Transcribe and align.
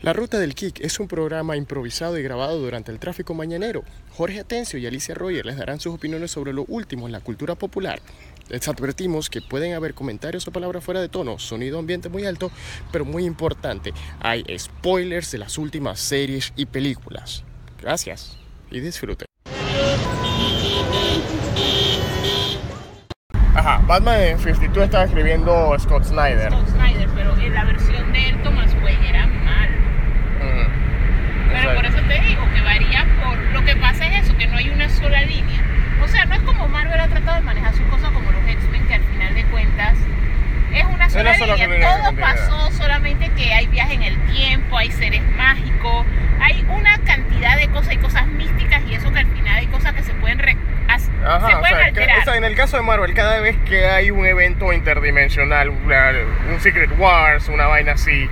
La 0.00 0.12
Ruta 0.12 0.38
del 0.38 0.54
Kick 0.54 0.80
es 0.80 1.00
un 1.00 1.08
programa 1.08 1.56
improvisado 1.56 2.18
y 2.18 2.22
grabado 2.22 2.58
durante 2.60 2.92
el 2.92 3.00
tráfico 3.00 3.34
mañanero. 3.34 3.82
Jorge 4.16 4.40
Atencio 4.40 4.78
y 4.78 4.86
Alicia 4.86 5.14
Roger 5.14 5.44
les 5.44 5.56
darán 5.56 5.80
sus 5.80 5.92
opiniones 5.94 6.30
sobre 6.30 6.52
lo 6.52 6.64
último 6.68 7.06
en 7.06 7.12
la 7.12 7.20
cultura 7.20 7.56
popular. 7.56 8.00
Les 8.48 8.66
advertimos 8.68 9.28
que 9.28 9.42
pueden 9.42 9.74
haber 9.74 9.94
comentarios 9.94 10.46
o 10.46 10.52
palabras 10.52 10.84
fuera 10.84 11.00
de 11.00 11.08
tono, 11.08 11.38
sonido 11.40 11.80
ambiente 11.80 12.08
muy 12.08 12.24
alto, 12.26 12.50
pero 12.92 13.04
muy 13.04 13.24
importante, 13.24 13.92
hay 14.20 14.44
spoilers 14.56 15.32
de 15.32 15.38
las 15.38 15.58
últimas 15.58 15.98
series 15.98 16.52
y 16.56 16.66
películas. 16.66 17.42
Gracias 17.80 18.38
y 18.70 18.80
disfruten. 18.80 19.26
Ajá, 23.54 23.82
Batman 23.86 24.20
en 24.20 24.38
52 24.38 24.84
estaba 24.84 25.04
escribiendo 25.04 25.76
Scott 25.80 26.04
Snyder. 26.04 26.52
Scott 26.52 26.68
Snyder, 26.68 27.08
pero 27.16 27.36
en 27.36 27.52
la 27.52 27.64
versión 27.64 28.12
de 28.12 28.28
él, 28.28 28.42
Thomas 28.44 28.72
Wayne 28.84 29.08
era 29.08 29.26
mal. 29.26 29.68
Ujú. 30.38 30.70
Pero 31.48 31.58
Exacto. 31.58 31.74
por 31.74 31.86
eso 31.86 31.98
te 32.06 32.20
digo 32.28 32.42
que 32.54 32.60
varía 32.62 33.06
por. 33.24 33.36
Lo 33.52 33.64
que 33.64 33.74
pasa 33.76 34.06
es 34.06 34.24
eso, 34.24 34.36
que 34.38 34.46
no 34.46 34.56
hay 34.56 34.70
una 34.70 34.88
sola 34.88 35.22
línea. 35.22 35.60
O 36.04 36.06
sea, 36.06 36.24
no 36.26 36.34
es 36.34 36.40
como 36.42 36.68
Marvel 36.68 36.94
ha 37.08 37.14
tratado 37.14 37.36
de 37.38 37.42
manejar 37.42 37.72
sus 37.74 37.86
cosas 37.86 38.10
como 38.10 38.30
los 38.30 38.42
X-Men, 38.48 38.86
que 38.86 38.94
al 38.94 39.02
final 39.04 39.34
de 39.34 39.44
cuentas 39.44 39.98
es 40.72 40.84
una 40.84 41.08
sola, 41.10 41.34
sola 41.36 41.56
línea. 41.56 41.96
Todo 41.98 42.12
pasó 42.16 42.70
solamente 42.72 43.30
que 43.36 43.52
hay 43.54 43.66
viaje 43.68 43.94
en 43.94 44.02
el 44.02 44.16
tiempo, 44.26 44.76
hay 44.76 44.90
seres 44.92 45.22
mágicos, 45.36 46.06
hay 46.40 46.64
una 46.68 46.98
cantidad 46.98 47.56
de 47.56 47.68
cosas, 47.68 47.88
hay 47.90 47.96
cosas 47.98 48.26
místicas 48.26 48.82
y 48.88 48.94
eso 48.94 49.10
que 49.12 49.20
al 49.20 49.26
final 49.26 49.56
hay 49.56 49.66
cosas 49.66 49.94
que 49.94 50.02
se 50.02 50.12
pueden, 50.14 50.38
re- 50.38 50.56
Ajá, 50.88 51.48
se 51.48 51.54
o 51.54 51.58
pueden 51.60 51.74
sea, 51.76 51.78
que- 51.84 51.88
alterar. 51.88 52.18
o 52.18 52.22
sea, 52.24 52.36
en 52.36 52.44
el 52.44 52.54
caso 52.54 52.76
de 52.76 52.82
Marvel, 52.82 53.12
cada 53.14 53.40
vez 53.40 53.56
que 53.66 53.86
hay 53.86 54.10
un 54.10 54.24
evento 54.26 54.72
interdimensional, 54.72 55.70
un 55.70 56.60
Secret 56.60 56.90
Wars, 56.98 57.48
una 57.48 57.66
vaina 57.66 57.92
así, 57.92 58.28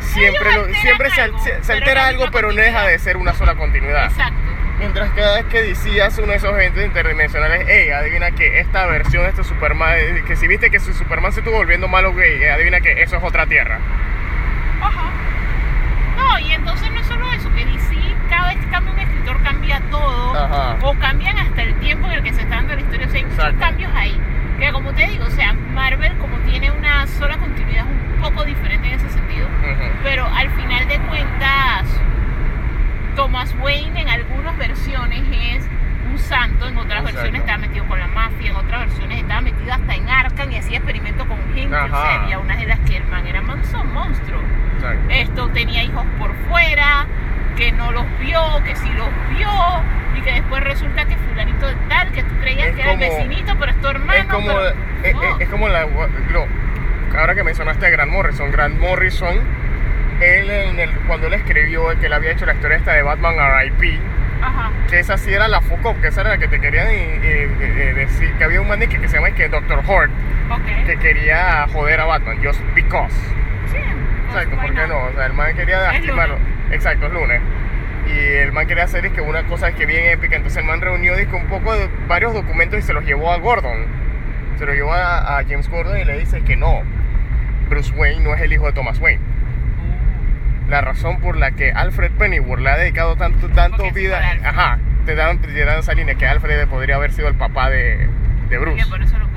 siempre, 0.00 0.54
lo- 0.54 0.66
siempre 0.74 1.10
se, 1.10 1.20
algo, 1.22 1.38
se- 1.42 1.52
pero 1.66 1.78
altera 1.78 2.02
no 2.02 2.08
algo, 2.08 2.24
pero 2.32 2.48
no 2.52 2.54
deja 2.60 2.86
de 2.86 2.98
ser 2.98 3.16
una 3.16 3.32
sola 3.34 3.54
continuidad. 3.54 4.06
Exacto. 4.06 4.34
Mientras 4.82 5.10
cada 5.10 5.40
vez 5.40 5.44
que 5.46 6.02
hace 6.02 6.22
uno 6.22 6.32
de 6.32 6.38
esos 6.38 6.50
eventos 6.52 6.84
interdimensionales, 6.84 7.64
hey, 7.68 7.90
adivina 7.90 8.32
que 8.32 8.58
esta 8.58 8.84
versión 8.86 9.22
de 9.22 9.28
este 9.30 9.44
Superman, 9.44 9.94
eh, 9.96 10.24
que 10.26 10.34
si 10.34 10.48
viste 10.48 10.70
que 10.70 10.80
su 10.80 10.92
Superman 10.92 11.32
se 11.32 11.38
estuvo 11.38 11.54
volviendo 11.56 11.86
malo, 11.86 12.12
güey, 12.12 12.42
eh, 12.42 12.50
adivina 12.50 12.80
que 12.80 13.00
eso 13.00 13.16
es 13.16 13.22
otra 13.22 13.46
tierra. 13.46 13.78
Ajá. 14.82 15.10
No, 16.16 16.38
y 16.40 16.52
entonces 16.52 16.90
no 16.90 16.98
es 16.98 17.06
solo 17.06 17.30
eso, 17.32 17.48
que 17.54 17.64
DC 17.64 17.94
cada 18.28 18.48
vez 18.48 18.58
que 18.58 18.66
cambia 18.70 18.92
un 18.92 18.98
escritor 18.98 19.42
cambia 19.44 19.80
todo, 19.88 20.34
Ajá. 20.36 20.76
o 20.82 20.94
cambian 20.98 21.38
hasta 21.38 21.62
el 21.62 21.74
tiempo 21.76 22.08
en 22.08 22.14
el 22.14 22.22
que 22.24 22.32
se 22.32 22.40
está 22.42 22.56
dando 22.56 22.74
la 22.74 22.80
historia, 22.80 23.06
o 23.06 23.10
sea, 23.10 23.18
hay 23.18 23.24
muchos 23.24 23.38
Exacto. 23.38 23.60
cambios 23.60 23.92
ahí. 23.94 24.20
Que 24.58 24.72
como 24.72 24.92
te 24.94 25.06
digo, 25.06 25.24
o 25.24 25.30
sea, 25.30 25.52
Marvel 25.52 26.12
como 26.18 26.36
tiene 26.38 26.72
una 26.72 27.06
sola 27.06 27.36
continuidad 27.36 27.84
es 27.86 28.16
un 28.16 28.20
poco 28.22 28.44
diferente 28.44 28.88
en 28.88 28.94
ese 28.94 29.10
sentido, 29.10 29.46
pero 30.02 30.26
al 30.26 30.50
final 30.50 30.88
de 30.88 30.98
cuentas, 30.98 31.86
Thomas 33.16 33.54
Wayne 33.60 34.00
en 34.00 34.08
algunas 34.08 34.56
versiones 34.56 35.20
es 35.30 35.68
un 36.10 36.18
santo, 36.18 36.66
en 36.66 36.76
otras 36.78 37.00
Exacto. 37.00 37.14
versiones 37.16 37.40
estaba 37.42 37.58
metido 37.58 37.86
con 37.86 37.98
la 37.98 38.06
mafia, 38.06 38.50
en 38.50 38.56
otras 38.56 38.80
versiones 38.88 39.18
estaba 39.20 39.40
metido 39.42 39.72
hasta 39.72 39.94
en 39.94 40.08
Arkham 40.08 40.50
y 40.50 40.56
hacía 40.56 40.76
experimentos 40.78 41.26
con 41.26 41.38
gente, 41.54 41.74
o 41.74 41.78
Ajá. 41.78 42.02
sea, 42.02 42.22
había 42.22 42.38
unas 42.38 42.58
de 42.58 42.66
las 42.66 42.78
que 42.80 42.96
el 42.96 43.04
man 43.08 43.26
era 43.26 43.42
manso 43.42 43.84
monstruo 43.84 44.40
Exacto. 44.76 45.10
esto 45.10 45.41
tenía 45.52 45.82
hijos 45.84 46.04
por 46.18 46.34
fuera, 46.48 47.06
que 47.56 47.72
no 47.72 47.92
los 47.92 48.04
vio, 48.20 48.40
que 48.64 48.74
sí 48.76 48.88
los 48.96 49.08
vio, 49.36 49.48
y 50.16 50.20
que 50.22 50.32
después 50.32 50.62
resulta 50.64 51.04
que 51.04 51.16
fulanito 51.16 51.66
de 51.66 51.74
tal, 51.88 52.10
que 52.12 52.22
tú 52.22 52.34
creías 52.40 52.68
Es 52.68 52.74
que 52.76 52.82
era 52.82 52.92
el 52.92 52.98
como- 52.98 53.10
vecinito, 53.16 53.56
pero 53.58 53.70
es 53.72 53.80
tu 53.80 53.88
hermano. 53.88 54.18
es 54.18 54.24
como, 54.26 54.46
pero- 54.48 54.68
eh, 55.04 55.12
no. 55.14 55.38
es 55.40 55.48
como 55.48 55.68
la, 55.68 55.82
lo- 55.86 56.46
ahora 57.18 57.34
que 57.34 57.42
mencionaste 57.44 57.86
a 57.86 57.90
Grant 57.90 58.10
Morrison, 58.12 58.50
Grant 58.50 58.78
Morrison, 58.78 59.36
él 60.20 60.50
en 60.50 60.78
el, 60.80 60.90
cuando 61.06 61.26
él 61.26 61.34
escribió 61.34 61.88
que 61.98 62.06
él 62.06 62.12
había 62.12 62.30
hecho 62.32 62.46
la 62.46 62.54
historia 62.54 62.76
esta 62.78 62.92
de 62.92 63.02
Batman 63.02 63.34
R.I.P., 63.34 63.98
Ajá. 64.42 64.70
que 64.88 64.98
esa 64.98 65.16
sí 65.18 65.32
era 65.32 65.46
la 65.48 65.60
Focop, 65.60 66.00
que 66.00 66.08
esa 66.08 66.22
era 66.22 66.30
la 66.30 66.38
que 66.38 66.48
te 66.48 66.60
querían 66.60 66.86
eh, 66.88 67.20
eh, 67.22 67.48
eh, 67.60 67.92
decir, 67.94 68.32
que 68.34 68.44
había 68.44 68.60
un 68.60 68.68
man 68.68 68.80
que, 68.80 69.08
se 69.08 69.14
llama 69.16 69.30
que 69.32 69.48
Dr. 69.48 69.82
Hort, 69.86 70.10
Ok. 70.50 70.86
que 70.86 70.96
quería 70.98 71.66
joder 71.72 72.00
a 72.00 72.04
Batman, 72.06 72.38
just 72.44 72.60
because. 72.74 73.14
Exacto, 74.34 74.56
¿por 74.60 74.74
qué 74.74 74.86
no? 74.86 74.98
O 75.04 75.12
sea, 75.12 75.26
el 75.26 75.32
man 75.34 75.54
quería 75.54 75.86
Es 75.86 75.92
lastimarlo. 75.94 76.36
Exacto, 76.70 77.06
es 77.06 77.12
lunes. 77.12 77.40
Y 78.06 78.18
el 78.18 78.52
man 78.52 78.66
quería 78.66 78.84
hacer 78.84 79.06
es 79.06 79.12
que 79.12 79.20
una 79.20 79.44
cosa 79.44 79.68
es 79.68 79.74
que 79.74 79.86
bien 79.86 80.06
épica. 80.06 80.36
Entonces 80.36 80.58
el 80.58 80.64
man 80.64 80.80
reunió 80.80 81.16
disque, 81.16 81.34
un 81.36 81.46
poco 81.46 81.74
de 81.76 81.88
varios 82.08 82.34
documentos 82.34 82.78
y 82.78 82.82
se 82.82 82.92
los 82.92 83.04
llevó 83.04 83.32
a 83.32 83.38
Gordon. 83.38 83.86
Se 84.58 84.66
los 84.66 84.74
llevó 84.74 84.92
a, 84.92 85.38
a 85.38 85.44
James 85.44 85.68
Gordon 85.68 85.98
y 85.98 86.04
le 86.04 86.18
dice 86.18 86.42
que 86.42 86.56
no. 86.56 86.82
Bruce 87.68 87.92
Wayne 87.94 88.22
no 88.24 88.34
es 88.34 88.40
el 88.40 88.52
hijo 88.52 88.66
de 88.66 88.72
Thomas 88.72 88.98
Wayne. 88.98 89.20
La 90.68 90.80
razón 90.80 91.20
por 91.20 91.36
la 91.36 91.50
que 91.52 91.70
Alfred 91.72 92.12
Pennyworth 92.12 92.60
le 92.62 92.70
ha 92.70 92.76
dedicado 92.78 93.16
tanto, 93.16 93.48
tanto 93.50 93.90
vida. 93.92 94.20
Ajá, 94.44 94.78
te 95.04 95.14
dan, 95.14 95.38
te 95.38 95.64
dan 95.64 95.78
esa 95.78 95.92
línea 95.94 96.14
que 96.14 96.26
Alfred 96.26 96.66
podría 96.68 96.96
haber 96.96 97.12
sido 97.12 97.28
el 97.28 97.34
papá 97.34 97.68
de, 97.68 98.08
de 98.48 98.56
Y 98.56 98.58
Bruce. 98.58 98.82
que 98.84 98.90
por 98.90 99.02
eso 99.02 99.18
lo. 99.18 99.31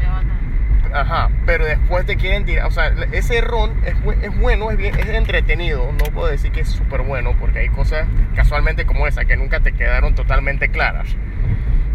Ajá, 0.96 1.30
pero 1.46 1.66
después 1.66 2.06
te 2.06 2.16
quieren 2.16 2.46
tirar, 2.46 2.68
o 2.68 2.72
sea, 2.72 2.88
ese 3.12 3.42
ron 3.42 3.74
es, 3.86 3.96
es 4.22 4.40
bueno, 4.40 4.72
es, 4.72 4.78
bien, 4.78 4.98
es 4.98 5.10
entretenido, 5.10 5.92
no 5.92 6.06
puedo 6.14 6.28
decir 6.28 6.54
que 6.54 6.62
es 6.62 6.70
súper 6.70 7.02
bueno, 7.02 7.36
porque 7.38 7.60
hay 7.60 7.68
cosas 7.68 8.08
casualmente 8.34 8.86
como 8.86 9.06
esa 9.06 9.26
que 9.26 9.36
nunca 9.36 9.60
te 9.60 9.74
quedaron 9.74 10.16
totalmente 10.16 10.70
claras. 10.70 11.10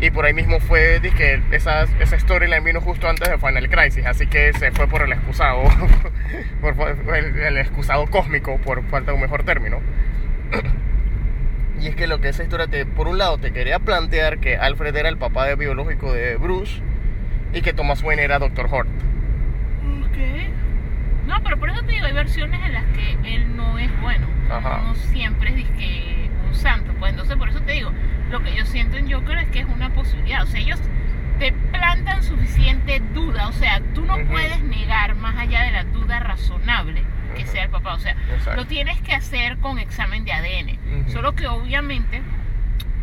Y 0.03 0.11
por 0.11 0.27
ahí 0.27 0.35
mismo 0.35 0.61
fue, 0.61 1.01
que 1.17 1.41
esa, 1.51 1.85
esa 1.99 2.19
storyline 2.19 2.63
vino 2.63 2.83
justo 2.83 3.09
antes 3.09 3.27
de 3.27 3.39
Final 3.39 3.71
Crisis, 3.71 4.05
así 4.05 4.27
que 4.27 4.53
se 4.53 4.71
fue 4.71 4.87
por 4.87 5.01
el 5.01 5.13
excusado, 5.13 5.63
por 6.61 7.17
el, 7.17 7.39
el 7.39 7.57
excusado 7.57 8.07
cósmico, 8.07 8.59
por 8.59 8.85
falta 8.91 9.13
de 9.13 9.15
un 9.15 9.23
mejor 9.23 9.45
término. 9.45 9.81
Y 11.81 11.87
es 11.87 11.97
que 11.97 12.07
lo 12.07 12.21
que 12.21 12.29
esa 12.29 12.43
historia, 12.43 12.67
te, 12.67 12.85
por 12.85 13.09
un 13.09 13.17
lado, 13.17 13.39
te 13.39 13.51
quería 13.51 13.79
plantear 13.79 14.41
que 14.41 14.59
Alfred 14.59 14.95
era 14.95 15.09
el 15.09 15.17
papá 15.17 15.47
de 15.47 15.55
biológico 15.55 16.13
de 16.13 16.37
Bruce 16.37 16.83
y 17.53 17.61
que 17.63 17.73
Thomas 17.73 18.03
Wayne 18.03 18.23
era 18.25 18.39
Dr. 18.39 18.67
Hort. 18.71 18.89
Ok. 20.05 20.17
No, 21.27 21.43
pero 21.43 21.59
por 21.59 21.71
eso 21.71 21.83
te 21.83 21.93
digo, 21.93 22.07
hay 22.07 22.13
versiones 22.13 22.61
en 22.65 22.73
las 22.73 22.85
que 22.87 23.35
él 23.35 23.57
no 23.57 23.79
es 23.79 23.91
bueno. 24.01 24.27
Ajá. 24.51 24.83
No 24.85 24.95
siempre 24.95 25.51
es 25.51 25.57
disque 25.57 26.29
un 26.49 26.55
santo. 26.55 26.93
Pues 26.99 27.11
entonces 27.13 27.37
por 27.37 27.49
eso 27.49 27.61
te 27.63 27.73
digo, 27.73 27.93
lo 28.31 28.41
que 28.43 28.55
yo 28.55 28.65
siento 28.67 28.97
en 28.97 29.11
Joker 29.11 29.39
es 29.39 29.49
que 29.51 29.61
es 29.61 29.67
una 29.67 29.91
posibilidad. 29.91 30.43
O 30.43 30.47
sea, 30.47 30.61
ellos 30.61 30.81
te 31.39 31.53
plantan 31.53 32.23
suficiente 32.23 33.01
duda. 33.15 33.49
O 33.49 33.53
sea, 33.53 33.81
tú 33.95 34.05
no 34.05 34.17
Ujú. 34.17 34.27
puedes 34.27 34.61
negar 34.63 35.15
más 35.17 35.37
allá 35.37 35.63
de 35.63 35.71
la 35.71 35.85
duda 35.85 36.21
razonable 36.21 37.03
que 37.37 37.43
Ujú. 37.45 37.53
sea 37.53 37.65
el 37.65 37.71
papá. 37.71 37.95
O 37.95 37.99
sea, 37.99 38.13
Exacto. 38.35 38.57
lo 38.57 38.67
tienes 38.67 39.01
que 39.03 39.13
hacer 39.15 39.59
con 39.59 39.79
examen 39.79 40.25
de 40.25 40.33
ADN. 40.33 40.79
Ujú. 41.03 41.11
Solo 41.13 41.35
que 41.35 41.47
obviamente 41.47 42.23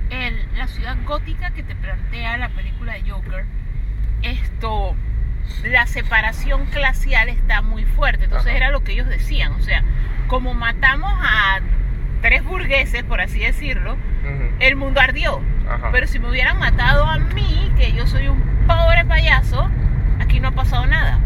el- 0.10 0.48
la 0.58 0.68
ciudad 0.68 0.98
gótica 1.06 1.52
que 1.52 1.64
te 1.64 1.76
plantea 1.76 2.38
la 2.38 2.50
película 2.50 2.94
de 2.94 3.10
Joker, 3.10 3.46
esto, 4.32 4.96
la 5.64 5.86
separación 5.88 6.68
glacial 6.72 7.30
está 7.30 7.62
muy 7.62 7.86
fuerte. 7.86 8.26
Entonces 8.26 8.50
Ajá. 8.50 8.58
era 8.58 8.72
lo 8.72 8.84
que 8.84 8.94
ellos 8.94 9.08
decían. 9.08 9.54
O 9.54 9.62
sea, 9.62 9.84
como 10.28 10.54
matamos 10.54 11.12
a 11.22 11.60
tres 12.22 12.44
burgueses, 12.44 13.04
por 13.04 13.22
así 13.22 13.40
decirlo, 13.40 13.98
el 14.60 14.76
mundo 14.76 15.00
ardió. 15.00 15.42
Ajá. 15.70 15.90
Pero 15.92 16.08
si 16.08 16.20
me 16.20 16.30
hubieran 16.30 16.60
matado 16.60 17.06
a 17.06 17.18
mí, 17.18 17.72
que 17.78 17.94
yo 17.94 18.08
soy 18.08 18.28
un 18.28 18.42
pobre 18.68 19.06
payaso, 19.06 19.70
aquí 20.20 20.40
no 20.40 20.50
ha 20.50 20.52
pasado 20.52 20.86
nada. 20.86 21.20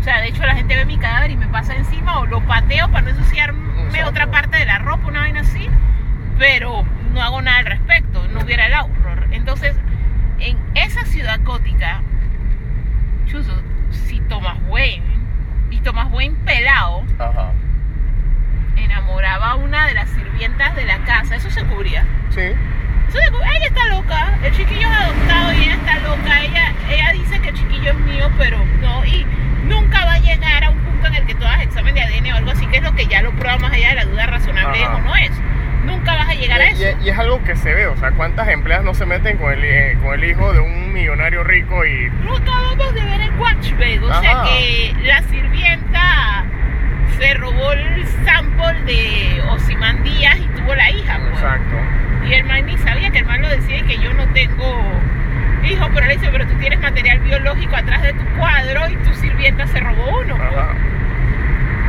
O 0.00 0.02
sea, 0.02 0.20
de 0.20 0.28
hecho 0.28 0.42
la 0.46 0.54
gente 0.54 0.74
ve 0.76 0.86
mi 0.86 0.96
cadáver 0.96 1.30
y 1.30 1.36
me 1.36 1.46
pasa 1.48 1.76
encima 1.76 2.20
o 2.20 2.26
lo 2.26 2.40
pateo 2.46 2.88
para 2.90 3.02
no 3.02 3.10
ensuciarme 3.10 3.58
Exacto. 3.84 4.08
otra 4.08 4.30
parte 4.30 4.56
de 4.56 4.64
la 4.64 4.78
ropa, 4.78 5.06
una 5.08 5.20
vaina 5.20 5.40
así, 5.40 5.68
pero 6.38 6.86
no 7.12 7.20
hago 7.22 7.42
nada 7.42 7.58
al 7.58 7.66
respecto, 7.66 8.26
no 8.28 8.40
hubiera 8.40 8.66
el 8.66 8.72
horror. 8.74 9.26
Entonces, 9.30 9.76
en 10.38 10.56
esa 10.74 11.04
ciudad 11.04 11.40
gótica, 11.44 12.00
chuzo, 13.28 13.52
si 13.90 14.20
Thomas 14.22 14.56
Wayne, 14.68 15.04
y 15.70 15.80
Thomas 15.80 16.08
Wayne 16.12 16.36
pelado, 16.44 17.04
Ajá. 17.18 17.52
enamoraba 18.76 19.50
a 19.50 19.54
una 19.56 19.86
de 19.86 19.94
las 19.94 20.08
sirvientas 20.10 20.74
de 20.76 20.84
la 20.84 20.98
casa, 21.04 21.36
eso 21.36 21.50
se 21.50 21.64
cubría. 21.64 22.04
Sí. 22.30 22.40
Eso 23.08 23.18
se 23.18 23.30
cubría. 23.30 23.52
Ella 23.56 23.66
está 23.66 23.86
loca, 23.86 24.38
el 24.42 24.52
chiquillo 24.54 24.88
es 24.88 24.98
adoptado 24.98 25.52
y 25.52 25.62
ella 25.64 25.74
está 25.74 25.98
loca, 26.00 26.40
ella, 26.42 26.72
ella 26.90 27.12
dice 27.12 27.40
que 27.40 27.48
el 27.50 27.54
chiquillo 27.54 27.90
es 27.92 27.98
mío, 28.00 28.30
pero 28.38 28.58
no, 28.80 29.04
y 29.04 29.26
nunca 29.64 30.04
va 30.04 30.14
a 30.14 30.18
llegar 30.18 30.64
a 30.64 30.70
un 30.70 30.78
punto 30.78 31.06
en 31.08 31.14
el 31.14 31.26
que 31.26 31.34
tú 31.34 31.44
hagas 31.44 31.62
examen 31.62 31.94
de 31.94 32.02
ADN 32.02 32.32
o 32.32 32.36
algo 32.36 32.50
así, 32.50 32.66
que 32.66 32.78
es 32.78 32.82
lo 32.82 32.94
que 32.94 33.06
ya 33.06 33.22
lo 33.22 33.32
prueba 33.32 33.58
más 33.58 33.72
allá 33.72 33.90
de 33.90 33.94
la 33.96 34.04
duda 34.04 34.26
razonable 34.26 34.84
Ajá. 34.84 34.96
o 34.96 35.00
no 35.00 35.16
es. 35.16 35.30
Nunca 35.84 36.14
vas 36.16 36.28
a 36.28 36.34
llegar 36.34 36.60
a 36.60 36.67
Y, 36.78 37.08
es 37.08 37.18
algo 37.18 37.42
que 37.44 37.56
se 37.56 37.74
ve, 37.74 37.86
o 37.86 37.96
sea, 37.96 38.12
cuántas 38.12 38.48
empleadas 38.48 38.84
no 38.84 38.94
se 38.94 39.04
meten 39.06 39.36
con 39.38 39.52
el, 39.52 39.64
eh, 39.64 39.98
con 40.02 40.14
el 40.14 40.24
hijo 40.24 40.52
de 40.52 40.60
un 40.60 40.92
millonario 40.92 41.42
rico 41.44 41.84
y... 41.84 42.08
Lo 42.24 42.36
acabamos 42.36 42.94
de 42.94 43.04
ver 43.04 43.20
en 43.20 43.38
Watchmen, 43.38 44.04
o 44.04 44.20
sea 44.20 44.44
que 44.44 44.94
la 45.04 45.22
sirvienta 45.22 46.44
se 47.18 47.34
robó 47.34 47.72
el 47.72 48.06
sample 48.24 48.80
de 48.86 49.42
Osimandías 49.50 50.38
y 50.38 50.46
tuvo 50.60 50.74
la 50.74 50.90
hija. 50.90 51.18
pues. 51.18 51.32
Exacto. 51.32 51.76
Y 52.28 52.34
el 52.34 52.44
man 52.44 52.66
ni 52.66 52.76
sabía 52.78 53.10
que 53.10 53.18
el 53.18 53.26
man 53.26 53.42
lo 53.42 53.48
decía 53.48 53.78
y 53.78 53.82
que 53.82 53.98
yo 53.98 54.12
no 54.14 54.26
tengo 54.28 54.82
hijos, 55.64 55.88
pero 55.94 56.06
le 56.06 56.14
dice, 56.14 56.28
pero 56.30 56.46
tú 56.46 56.54
tienes 56.58 56.80
material 56.80 57.18
biológico 57.20 57.74
atrás 57.76 58.02
de 58.02 58.12
tu 58.12 58.24
cuadro 58.38 58.88
y 58.88 58.96
tu 58.98 59.12
sirvienta 59.14 59.66
se 59.66 59.80
robó 59.80 60.20
uno. 60.20 60.36
pues. 60.36 60.48
Ajá. 60.56 60.74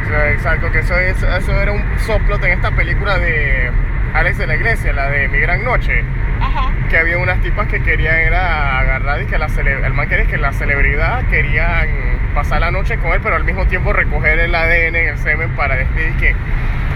sea, 0.08 0.32
Exacto, 0.32 0.72
que 0.72 0.80
eso, 0.80 0.98
es- 0.98 1.22
eso 1.22 1.62
era 1.62 1.72
un 1.72 1.84
soplot 2.00 2.44
en 2.44 2.54
esta 2.54 2.72
película 2.72 3.20
de 3.20 3.72
Alex 4.14 4.38
de 4.38 4.48
la 4.48 4.56
Iglesia, 4.56 4.92
la 4.94 5.10
de 5.10 5.28
Mi 5.28 5.40
Gran 5.40 5.64
Noche, 5.64 6.04
Ajá. 6.42 6.72
que 6.90 6.98
había 6.98 7.18
unas 7.18 7.40
tipas 7.42 7.68
que 7.68 7.82
querían 7.84 8.16
era 8.16 8.80
agarrar 8.80 9.22
y 9.22 9.26
que 9.26 9.38
la 9.38 9.48
el 9.48 9.94
man 9.94 10.10
quería 10.10 10.26
que 10.26 10.38
la 10.38 10.52
celebridad 10.52 11.24
querían 11.30 11.88
pasar 12.34 12.62
la 12.62 12.72
noche 12.72 12.98
con 12.98 13.12
él, 13.14 13.20
pero 13.22 13.36
al 13.36 13.44
mismo 13.44 13.66
tiempo 13.68 13.94
recoger 13.94 14.40
el 14.40 14.54
ADN 14.56 14.96
en 14.96 15.10
el 15.10 15.18
semen 15.20 15.50
para 15.52 15.76
decir 15.76 16.14
que, 16.20 16.36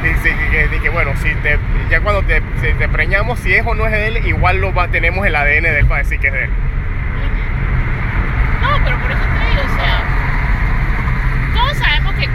dice 0.04 0.36
que, 0.52 0.68
que- 0.70 0.80
que, 0.82 0.90
bueno, 0.90 1.12
si 1.18 1.34
te, 1.36 1.58
ya 1.90 2.02
cuando 2.02 2.24
te, 2.24 2.42
si 2.62 2.74
te 2.74 2.90
preñamos, 2.90 3.40
si 3.40 3.54
es 3.54 3.66
o 3.66 3.74
no 3.76 3.86
es 3.86 3.92
de 3.92 4.08
él, 4.08 4.28
igual 4.28 4.60
lo 4.60 4.74
va, 4.74 4.88
tenemos 4.88 5.26
el 5.26 5.36
ADN 5.36 5.64
de 5.64 5.80
él 5.80 5.86
para 5.86 6.00
decir 6.04 6.20
que 6.20 6.28
es 6.28 6.34
de 6.34 6.44
él. 6.46 6.50
No, 8.62 8.70
pero 8.84 8.98
por 8.98 9.12
eso 9.12 9.20
te 9.22 9.50
digo, 9.50 9.62
o 9.66 9.76
sea, 9.76 10.02
todos 11.54 11.78
sabemos 11.78 12.14
que 12.16 12.28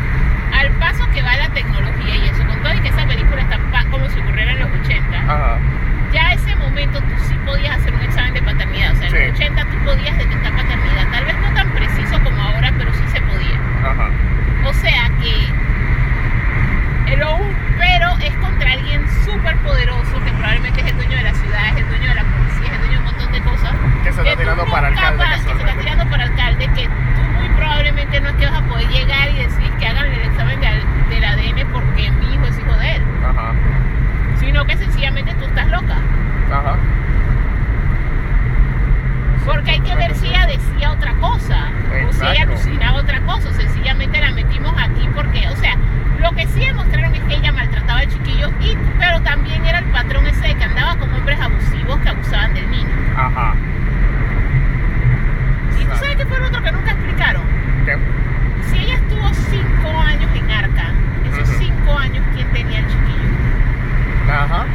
al 0.56 0.70
paso 0.78 1.08
que 1.12 1.22
va 1.22 1.36
la 1.36 1.48
tecnología 1.50 2.16
y 2.16 2.28
eso, 2.28 2.46
con 2.46 2.62
todo 2.62 2.74
y 2.74 2.80
que 2.80 2.88
esa 2.88 3.06
película 3.06 3.40
está 3.42 3.58
pa- 3.72 3.84
como 3.90 4.08
si 4.10 4.20
ocurriera 4.20 4.50
en 4.52 4.56
los 4.68 4.80
80, 4.86 5.18
Ajá, 5.18 5.58
ya 6.12 6.32
ese 6.32 6.54
momento 6.56 7.00
tú 7.00 7.14
sí 7.28 7.34
podías 7.44 7.76
hacer 7.78 7.92
un 7.94 8.00
examen 8.02 8.34
de 8.34 8.42
paternidad. 8.42 8.92
O 8.92 8.96
sea, 8.96 9.06
en 9.08 9.12
Sí. 9.12 9.18
los 9.28 9.34
80 9.36 9.64
tú 9.66 9.76
podías 9.84 10.16
detectar 10.18 10.52
paternidad, 10.52 11.10
tal 11.12 11.24
vez 11.26 11.36
no 11.40 11.54
tan 11.54 11.70
preciso 11.72 12.22
como 12.24 12.42
ahora, 12.42 12.72
pero 12.78 12.92
sí 12.94 13.02
se 13.12 13.20
podía. 13.22 13.58
ajá. 13.84 14.10
O 14.66 14.72
sea 14.72 15.10
que 15.20 15.58
pero 17.78 18.16
es 18.18 18.34
contra 18.36 18.72
alguien 18.72 19.04
súper 19.24 19.56
poderoso 19.58 20.12
que 20.24 20.30
probablemente 20.32 20.80
es 20.80 20.86
el 20.88 20.96
dueño 20.96 21.16
de 21.16 21.22
la 21.22 21.34
ciudad, 21.34 21.68
es 21.72 21.76
el 21.78 21.88
dueño 21.88 22.08
de 22.08 22.14
la 22.14 22.24
policía, 22.24 22.66
es 22.66 22.72
el 22.72 22.78
dueño 22.78 22.92
de 22.92 22.98
un 22.98 23.04
montón 23.04 23.32
de 23.32 23.40
cosas. 23.40 23.72
Que 24.04 24.12
se 24.12 24.20
está 24.20 24.32
tú 24.34 24.38
tirando 24.40 24.64
para 24.66 24.88
alcalde 24.88 25.24
que 25.24 25.42
se 25.42 25.50
está 25.58 25.74
tirando 25.80 26.06
para 26.10 26.24
alcalde, 26.24 26.66
que 26.74 26.84
tú 26.86 27.22
muy 27.38 27.48
probablemente 27.56 28.20
no 28.20 28.28
es 28.28 28.34
que 28.36 28.46
vas 28.46 28.60
a 28.60 28.64
poder 28.64 28.88
llegar 28.88 29.30
y 29.30 29.36
decir 29.38 29.70
que 29.78 29.86
hagan 29.86 30.06
el 30.12 30.20
examen 30.20 30.60
de 30.60 30.68
del 31.08 31.24
ADN 31.24 31.66
porque 31.72 32.10
mi 32.10 32.34
hijo 32.34 32.44
es 32.46 32.58
hijo 32.58 32.72
de 32.78 32.96
él, 32.96 33.02
Ajá, 33.24 33.52
sino 34.58 34.66
que 34.66 34.76
sencillamente 34.76 35.32
tú 35.34 35.44
estás 35.44 35.68
loca. 35.70 35.94
ajá. 36.50 36.76
Porque 39.46 39.70
hay 39.70 39.80
que 39.80 39.94
ver 39.94 40.14
si 40.16 40.26
ella 40.26 40.46
decía 40.46 40.90
otra 40.90 41.12
cosa. 41.14 41.68
O 42.08 42.12
si 42.12 42.20
ella 42.22 42.32
Exacto. 42.32 42.52
alucinaba 42.52 42.98
otra 42.98 43.20
cosa. 43.20 43.48
o 43.48 43.52
Sencillamente 43.52 44.20
la 44.20 44.32
metimos 44.32 44.72
aquí 44.76 45.08
porque, 45.14 45.46
o 45.48 45.56
sea, 45.56 45.76
lo 46.20 46.32
que 46.32 46.46
sí 46.48 46.60
demostraron 46.66 47.14
es 47.14 47.20
que 47.22 47.34
ella 47.36 47.52
maltrataba 47.52 48.00
al 48.00 48.08
chiquillo, 48.08 48.50
y, 48.60 48.76
pero 48.98 49.20
también 49.22 49.64
era 49.64 49.78
el 49.78 49.84
patrón 49.86 50.26
ese 50.26 50.48
de 50.48 50.54
que 50.56 50.64
andaba 50.64 50.96
con 50.96 51.12
hombres 51.14 51.40
abusivos 51.40 51.98
que 52.00 52.08
abusaban 52.08 52.52
del 52.54 52.68
niño. 52.70 52.90
Ajá. 53.16 53.54
Y 55.80 55.84
tú 55.84 55.96
sabes 55.96 56.16
qué 56.16 56.26
fue 56.26 56.40
lo 56.40 56.46
otro 56.48 56.62
que 56.62 56.72
nunca 56.72 56.90
explicaron. 56.90 57.42
¿Qué? 57.86 57.96
Si 58.70 58.78
ella 58.78 58.94
estuvo 58.96 59.28
cinco 59.34 59.98
años 60.00 60.30
en 60.34 60.50
Arca, 60.50 60.90
esos 61.32 61.48
Ujú. 61.48 61.58
cinco 61.58 61.96
años, 61.96 62.24
¿quién 62.34 62.48
tenía 62.48 62.80
el 62.80 62.86
chiquillo? 62.88 63.28
Ajá. 64.30 64.66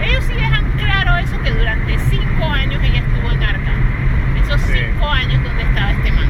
Ellos 0.00 0.22
sí 0.26 0.32
dejan 0.34 0.64
claro 0.78 1.16
eso 1.16 1.42
que 1.42 1.50
durante 1.50 1.98
cinco 2.08 2.44
años 2.52 2.80
ella 2.84 3.00
estuvo 3.00 3.32
en 3.32 3.42
Arca. 3.42 3.72
Esos 4.44 4.60
Sí. 4.60 4.74
cinco 4.92 5.10
años 5.10 5.42
donde 5.42 5.62
estaba 5.64 5.90
este 5.90 6.12
man. 6.12 6.28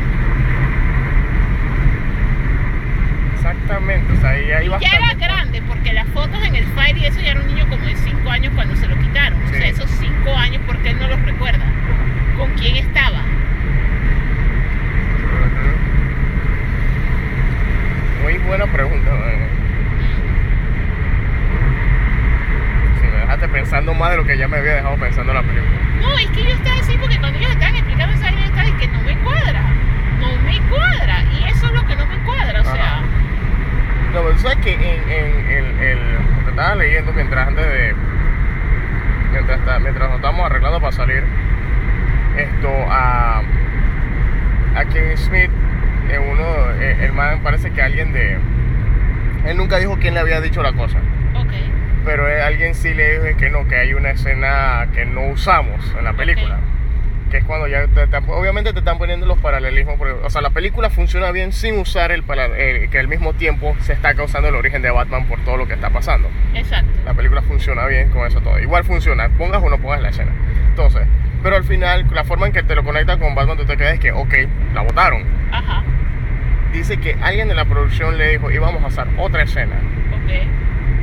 Exactamente, 3.34 4.12
o 4.14 4.16
sea, 4.22 4.30
ahí 4.30 4.50
hay 4.52 4.64
Ya 4.64 4.70
bastante. 4.70 4.96
era 4.96 5.12
grande, 5.14 5.62
porque 5.68 5.92
las 5.92 6.06
fotos 6.08 6.42
en 6.44 6.54
el 6.54 6.64
Fire 6.68 6.96
y 6.96 7.04
eso 7.06 7.20
ya 7.20 7.32
era 7.32 7.40
un 7.40 7.46
niño 7.46 7.66
como 7.68 7.84
de 7.84 7.94
5 7.96 8.30
años 8.30 8.52
cuando 8.54 8.74
se 8.76 8.86
lo 8.88 8.96
quitaron. 8.98 9.38
O 9.42 9.48
Sí. 9.48 9.54
sea, 9.56 9.66
esos 9.68 9.90
5 9.90 10.34
años, 10.36 10.62
porque 10.66 10.90
él 10.90 10.98
no 10.98 11.08
los 11.08 11.20
recuerda. 11.22 11.64
¿Con 12.38 12.50
quién 12.54 12.76
estaba? 12.76 13.20
Ujú. 15.28 15.68
Muy 18.22 18.38
buena 18.38 18.66
pregunta, 18.66 19.10
man. 19.10 19.48
Si 23.00 23.06
me 23.06 23.16
dejaste 23.18 23.48
pensando 23.48 23.94
más 23.94 24.10
de 24.10 24.16
lo 24.18 24.24
que 24.24 24.36
ya 24.36 24.48
me 24.48 24.58
había 24.58 24.74
dejado 24.74 24.96
pensando 24.96 25.32
en 25.32 25.36
la 25.38 25.42
película. 25.42 25.72
No, 26.00 26.18
es 26.18 26.28
que 26.30 26.42
yo 26.44 26.50
estaba 26.50 26.76
así 26.80 26.96
porque 27.00 27.18
cuando 27.18 27.38
ellos 27.38 27.50
estaban 27.52 27.74
explicando 27.76 28.14
esa 28.14 28.24
vaina, 28.24 28.40
yo 28.40 28.46
estaba 28.46 28.64
de 28.66 28.76
que 28.76 28.88
no 28.88 29.00
me 29.02 29.16
cuadra. 29.18 29.62
No 30.20 30.28
me 30.44 30.60
cuadra. 30.68 31.22
Y 31.38 31.44
eso 31.50 31.66
es 31.66 31.72
lo 31.72 31.86
que 31.86 31.96
no 31.96 32.06
me 32.06 32.16
cuadra. 32.18 32.60
O 32.60 32.64
sea, 32.64 32.74
Ajá. 32.74 33.00
No, 34.14 34.22
pero 34.22 34.32
tú 34.34 34.38
sabes 34.40 34.58
que 34.58 34.74
en, 34.74 34.82
en 34.82 35.50
el, 35.50 35.80
el, 35.82 36.12
lo 36.14 36.44
que 36.44 36.50
estaba 36.50 36.74
leyendo 36.76 37.12
mientras 37.12 37.48
antes 37.48 37.66
de. 37.66 37.94
Mientras, 39.32 39.58
está- 39.60 39.78
mientras 39.78 40.08
nos 40.08 40.16
estábamos 40.16 40.46
arreglando 40.46 40.80
para 40.80 40.92
salir, 40.92 41.24
esto 42.36 42.68
a. 42.90 43.42
A 44.76 44.84
Kevin 44.86 45.16
Smith, 45.18 45.50
en 46.08 46.22
uno. 46.22 46.44
eh, 46.80 46.96
El 47.04 47.12
man 47.12 47.40
parece 47.42 47.70
que 47.70 47.82
alguien 47.82 48.12
de. 48.12 48.38
Él 49.44 49.56
nunca 49.56 49.76
dijo 49.76 49.96
quién 50.00 50.14
le 50.14 50.17
había 50.36 50.40
dicho 50.40 50.62
la 50.62 50.72
cosa. 50.72 50.98
ok. 51.34 51.52
Pero 52.04 52.28
eh, 52.28 52.40
alguien 52.40 52.74
sí 52.74 52.94
le 52.94 53.18
dijo 53.20 53.36
que 53.36 53.50
no, 53.50 53.66
que 53.68 53.76
hay 53.76 53.92
una 53.92 54.10
escena 54.10 54.88
que 54.94 55.04
no 55.04 55.26
usamos 55.28 55.94
en 55.98 56.04
la 56.04 56.12
película. 56.14 56.58
Que 57.30 57.38
es 57.38 57.44
cuando 57.44 57.66
ya 57.68 57.86
te, 57.88 58.06
te- 58.06 58.16
obviamente 58.28 58.72
te 58.72 58.78
están 58.78 58.96
poniendo 58.96 59.26
los 59.26 59.36
paralelismos. 59.38 59.96
porque, 59.98 60.14
o 60.14 60.30
sea, 60.30 60.40
la 60.40 60.48
película 60.48 60.88
funciona 60.88 61.30
bien 61.32 61.52
sin 61.52 61.78
usar 61.78 62.10
el, 62.12 62.22
para- 62.22 62.46
eh, 62.56 62.88
que 62.90 62.98
al 62.98 63.08
mismo 63.08 63.34
tiempo 63.34 63.76
se 63.80 63.92
está 63.92 64.14
causando 64.14 64.48
el 64.48 64.54
origen 64.54 64.80
de 64.80 64.90
Batman 64.90 65.26
por 65.26 65.38
todo 65.44 65.58
lo 65.58 65.68
que 65.68 65.74
está 65.74 65.90
pasando. 65.90 66.30
Exacto. 66.54 66.88
La 67.04 67.12
película 67.12 67.42
funciona 67.42 67.84
bien 67.86 68.08
con 68.08 68.26
eso 68.26 68.40
todo. 68.40 68.58
Igual 68.58 68.84
funciona, 68.84 69.28
pongas 69.36 69.62
o 69.62 69.68
no 69.68 69.76
pongas 69.78 70.00
la 70.00 70.08
escena. 70.08 70.30
Entonces, 70.70 71.02
pero 71.42 71.56
al 71.56 71.64
final, 71.64 72.06
la 72.14 72.24
forma 72.24 72.46
en 72.46 72.52
que 72.54 72.62
te 72.62 72.74
lo 72.74 72.82
conectan 72.82 73.18
con 73.18 73.34
Batman, 73.34 73.58
tú 73.58 73.66
te 73.66 73.76
quedas 73.76 73.98
que, 73.98 74.10
ok, 74.12 74.34
la 74.72 74.80
votaron. 74.80 75.24
Ajá. 75.52 75.82
Dice 76.72 76.98
que 76.98 77.16
alguien 77.22 77.48
de 77.48 77.54
la 77.54 77.64
producción 77.64 78.18
le 78.18 78.28
dijo, 78.30 78.50
íbamos 78.50 78.82
a 78.84 78.86
hacer 78.88 79.06
otra 79.18 79.42
escena. 79.42 79.76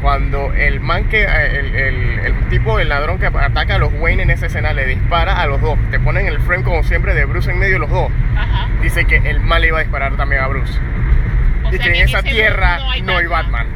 Cuando 0.01 0.53
el 0.53 0.79
man 0.81 1.05
que, 1.05 1.23
eh, 1.23 1.59
el, 1.59 1.75
el- 1.75 2.19
el 2.25 2.49
tipo, 2.49 2.79
el 2.79 2.89
ladrón 2.89 3.17
que 3.17 3.25
ataca 3.25 3.75
a 3.75 3.77
los 3.79 3.91
Wayne 3.93 4.23
en 4.23 4.29
esa 4.29 4.45
escena, 4.45 4.71
le 4.73 4.85
dispara 4.85 5.41
a 5.41 5.47
los 5.47 5.59
dos. 5.61 5.79
Te 5.89 5.99
ponen 5.99 6.27
el 6.27 6.39
frame 6.41 6.63
como 6.63 6.83
siempre 6.83 7.15
de 7.15 7.25
Bruce 7.25 7.49
en 7.49 7.57
medio 7.57 7.73
de 7.73 7.79
los 7.79 7.89
dos. 7.89 8.11
Ajá. 8.37 8.67
Dice 8.83 9.05
que 9.05 9.17
el 9.17 9.39
mal 9.39 9.61
le 9.61 9.69
iba 9.69 9.79
a 9.79 9.81
disparar 9.81 10.15
también 10.15 10.43
a 10.43 10.47
Bruce. 10.47 10.77
O 11.63 11.69
y 11.73 11.77
sea, 11.77 11.85
que 11.85 11.89
en 11.99 12.07
esa 12.07 12.21
tierra 12.21 12.77
no 13.03 13.17
hay 13.17 13.25
Batman. 13.25 13.67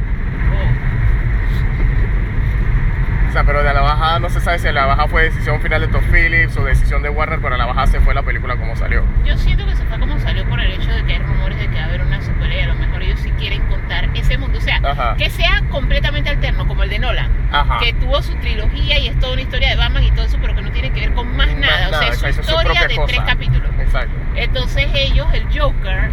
O 3.30 3.32
sea, 3.32 3.44
pero 3.44 3.62
de 3.62 3.72
la 3.72 3.80
bajada 3.80 4.18
no 4.18 4.28
se 4.28 4.40
sabe 4.40 4.58
si 4.58 4.72
la 4.72 4.86
bajada 4.86 5.06
fue 5.06 5.22
decisión 5.22 5.60
final 5.60 5.80
de 5.82 5.86
Todd 5.86 6.02
Phillips 6.10 6.56
o 6.56 6.64
decisión 6.64 7.00
de 7.00 7.10
Warner, 7.10 7.38
pero 7.40 7.56
la 7.56 7.64
bajada 7.64 7.86
se 7.86 8.00
fue 8.00 8.12
la 8.12 8.24
película 8.24 8.56
como 8.56 8.74
salió. 8.74 9.04
Yo 9.24 9.38
siento 9.38 9.64
que 9.66 9.76
se 9.76 9.84
fue 9.84 10.00
como 10.00 10.18
salió 10.18 10.44
por 10.48 10.60
el 10.60 10.72
hecho 10.72 10.90
de 10.90 11.04
que 11.04 11.12
hay 11.12 11.20
rumores 11.20 11.56
de 11.60 11.68
que 11.68 11.76
va 11.76 11.82
a 11.82 11.84
haber 11.84 12.02
una 12.02 12.20
secuela 12.20 12.52
y 12.56 12.58
a 12.58 12.66
lo 12.66 12.74
mejor 12.74 13.00
ellos 13.04 13.20
sí 13.20 13.30
quieren 13.38 13.62
contar 13.68 14.10
ese 14.16 14.36
mundo. 14.36 14.58
O 14.58 14.60
sea, 14.60 14.80
Ajá. 14.82 15.14
que 15.16 15.30
sea 15.30 15.62
completamente 15.70 16.28
alterno, 16.28 16.66
como 16.66 16.82
el 16.82 16.90
de 16.90 16.98
Nolan. 16.98 17.30
Ajá. 17.52 17.78
Que 17.78 17.92
tuvo 17.92 18.20
su 18.20 18.34
trilogía 18.40 18.98
y 18.98 19.06
es 19.06 19.18
toda 19.20 19.34
una 19.34 19.42
historia 19.42 19.68
de 19.70 19.76
Batman 19.76 20.02
y 20.02 20.10
todo 20.10 20.24
eso, 20.24 20.38
pero 20.40 20.56
que 20.56 20.62
no 20.62 20.72
tiene 20.72 20.90
que 20.90 20.98
ver 20.98 21.12
con 21.14 21.28
más 21.36 21.46
Más 21.46 21.56
nada. 21.56 21.88
O 21.88 22.00
sea, 22.00 22.08
es 22.08 22.18
su 22.18 22.28
historia 22.40 22.62
propia 22.64 22.88
de 22.88 22.96
cosa. 22.96 23.06
tres 23.06 23.20
capítulos. 23.20 23.70
Exacto. 23.78 24.10
Entonces 24.34 24.88
ellos, 24.92 25.28
el 25.34 25.44
Joker, 25.56 26.10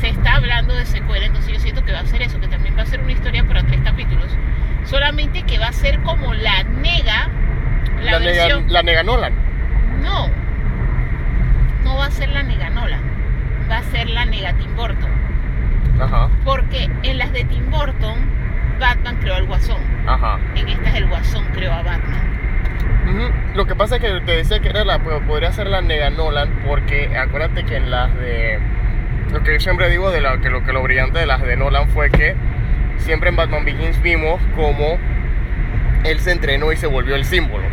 se 0.00 0.08
está 0.08 0.34
hablando 0.34 0.74
de 0.74 0.84
secuela, 0.84 1.26
entonces 1.26 1.52
yo 1.52 1.60
siento 1.60 1.84
que 1.84 1.92
va 1.92 2.00
a 2.00 2.06
ser 2.06 2.22
eso, 2.22 2.40
que 2.40 2.48
también 2.48 2.76
va 2.76 2.82
a 2.82 2.86
ser 2.86 3.00
una 3.00 3.12
historia 3.12 3.44
para 3.44 3.62
tres 3.62 3.80
capítulos. 3.84 4.36
Solamente 4.84 5.42
que 5.42 5.58
va 5.58 5.68
a 5.68 5.72
ser 5.72 5.98
como 6.00 6.34
la 6.34 6.62
nega, 6.64 7.28
la, 8.02 8.12
La, 8.12 8.18
nega, 8.18 8.42
versión... 8.42 8.64
la 8.68 8.82
nega 8.82 9.02
Nolan. 9.02 9.32
No, 10.02 10.28
no 11.84 11.96
va 11.96 12.06
a 12.06 12.10
ser 12.10 12.28
la 12.28 12.42
nega 12.42 12.70
Nolan, 12.70 13.02
va 13.70 13.78
a 13.78 13.82
ser 13.84 14.08
la 14.10 14.24
nega 14.26 14.52
Tim 14.54 14.74
Burton. 14.76 15.10
Ajá. 16.00 16.28
Porque 16.44 16.90
en 17.02 17.18
las 17.18 17.32
de 17.32 17.44
Tim 17.44 17.70
Burton, 17.70 18.18
Batman 18.78 19.16
creó 19.20 19.36
al 19.36 19.46
Guasón. 19.46 19.80
Ajá. 20.06 20.38
En 20.54 20.68
estas 20.68 20.94
el 20.94 21.06
Guasón 21.06 21.44
creó 21.52 21.72
a 21.72 21.82
Batman. 21.82 22.34
Lo 23.54 23.66
que 23.66 23.74
pasa 23.74 23.96
es 23.96 24.02
que 24.02 24.20
te 24.22 24.32
decía 24.36 24.60
que 24.60 24.68
era 24.68 24.84
la, 24.84 24.98
podría 24.98 25.52
ser 25.52 25.68
la 25.68 25.82
Nega 25.82 26.10
Nolan, 26.10 26.62
porque 26.66 27.16
acuérdate 27.16 27.64
que 27.64 27.76
en 27.76 27.90
las 27.90 28.14
de. 28.16 28.58
Lo 29.30 29.42
que 29.42 29.54
yo 29.54 29.60
siempre 29.60 29.90
digo 29.90 30.10
de 30.10 30.20
la, 30.20 30.40
que 30.40 30.48
lo 30.48 30.64
que 30.64 30.72
lo 30.72 30.82
brillante 30.82 31.18
de 31.18 31.26
las 31.26 31.42
de 31.42 31.56
Nolan 31.56 31.88
fue 31.88 32.10
que 32.10 32.34
siempre 32.98 33.28
en 33.30 33.36
Batman 33.36 33.64
Begins 33.64 34.00
vimos 34.02 34.40
como 34.56 34.98
él 36.04 36.20
se 36.20 36.32
entrenó 36.32 36.72
y 36.72 36.76
se 36.76 36.86
volvió 36.86 37.14
el 37.16 37.24
símbolo. 37.24 37.64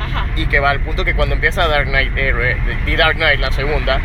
Ajá. 0.00 0.26
Y 0.36 0.46
que 0.46 0.60
va 0.60 0.70
al 0.70 0.80
punto 0.80 1.04
que 1.04 1.14
cuando 1.14 1.34
empieza 1.34 1.66
Dark 1.68 1.86
Knight, 1.88 2.12
eh, 2.16 2.56
The 2.86 2.96
Dark 2.96 3.16
Knight, 3.16 3.40
la 3.40 3.50
segunda, 3.52 4.00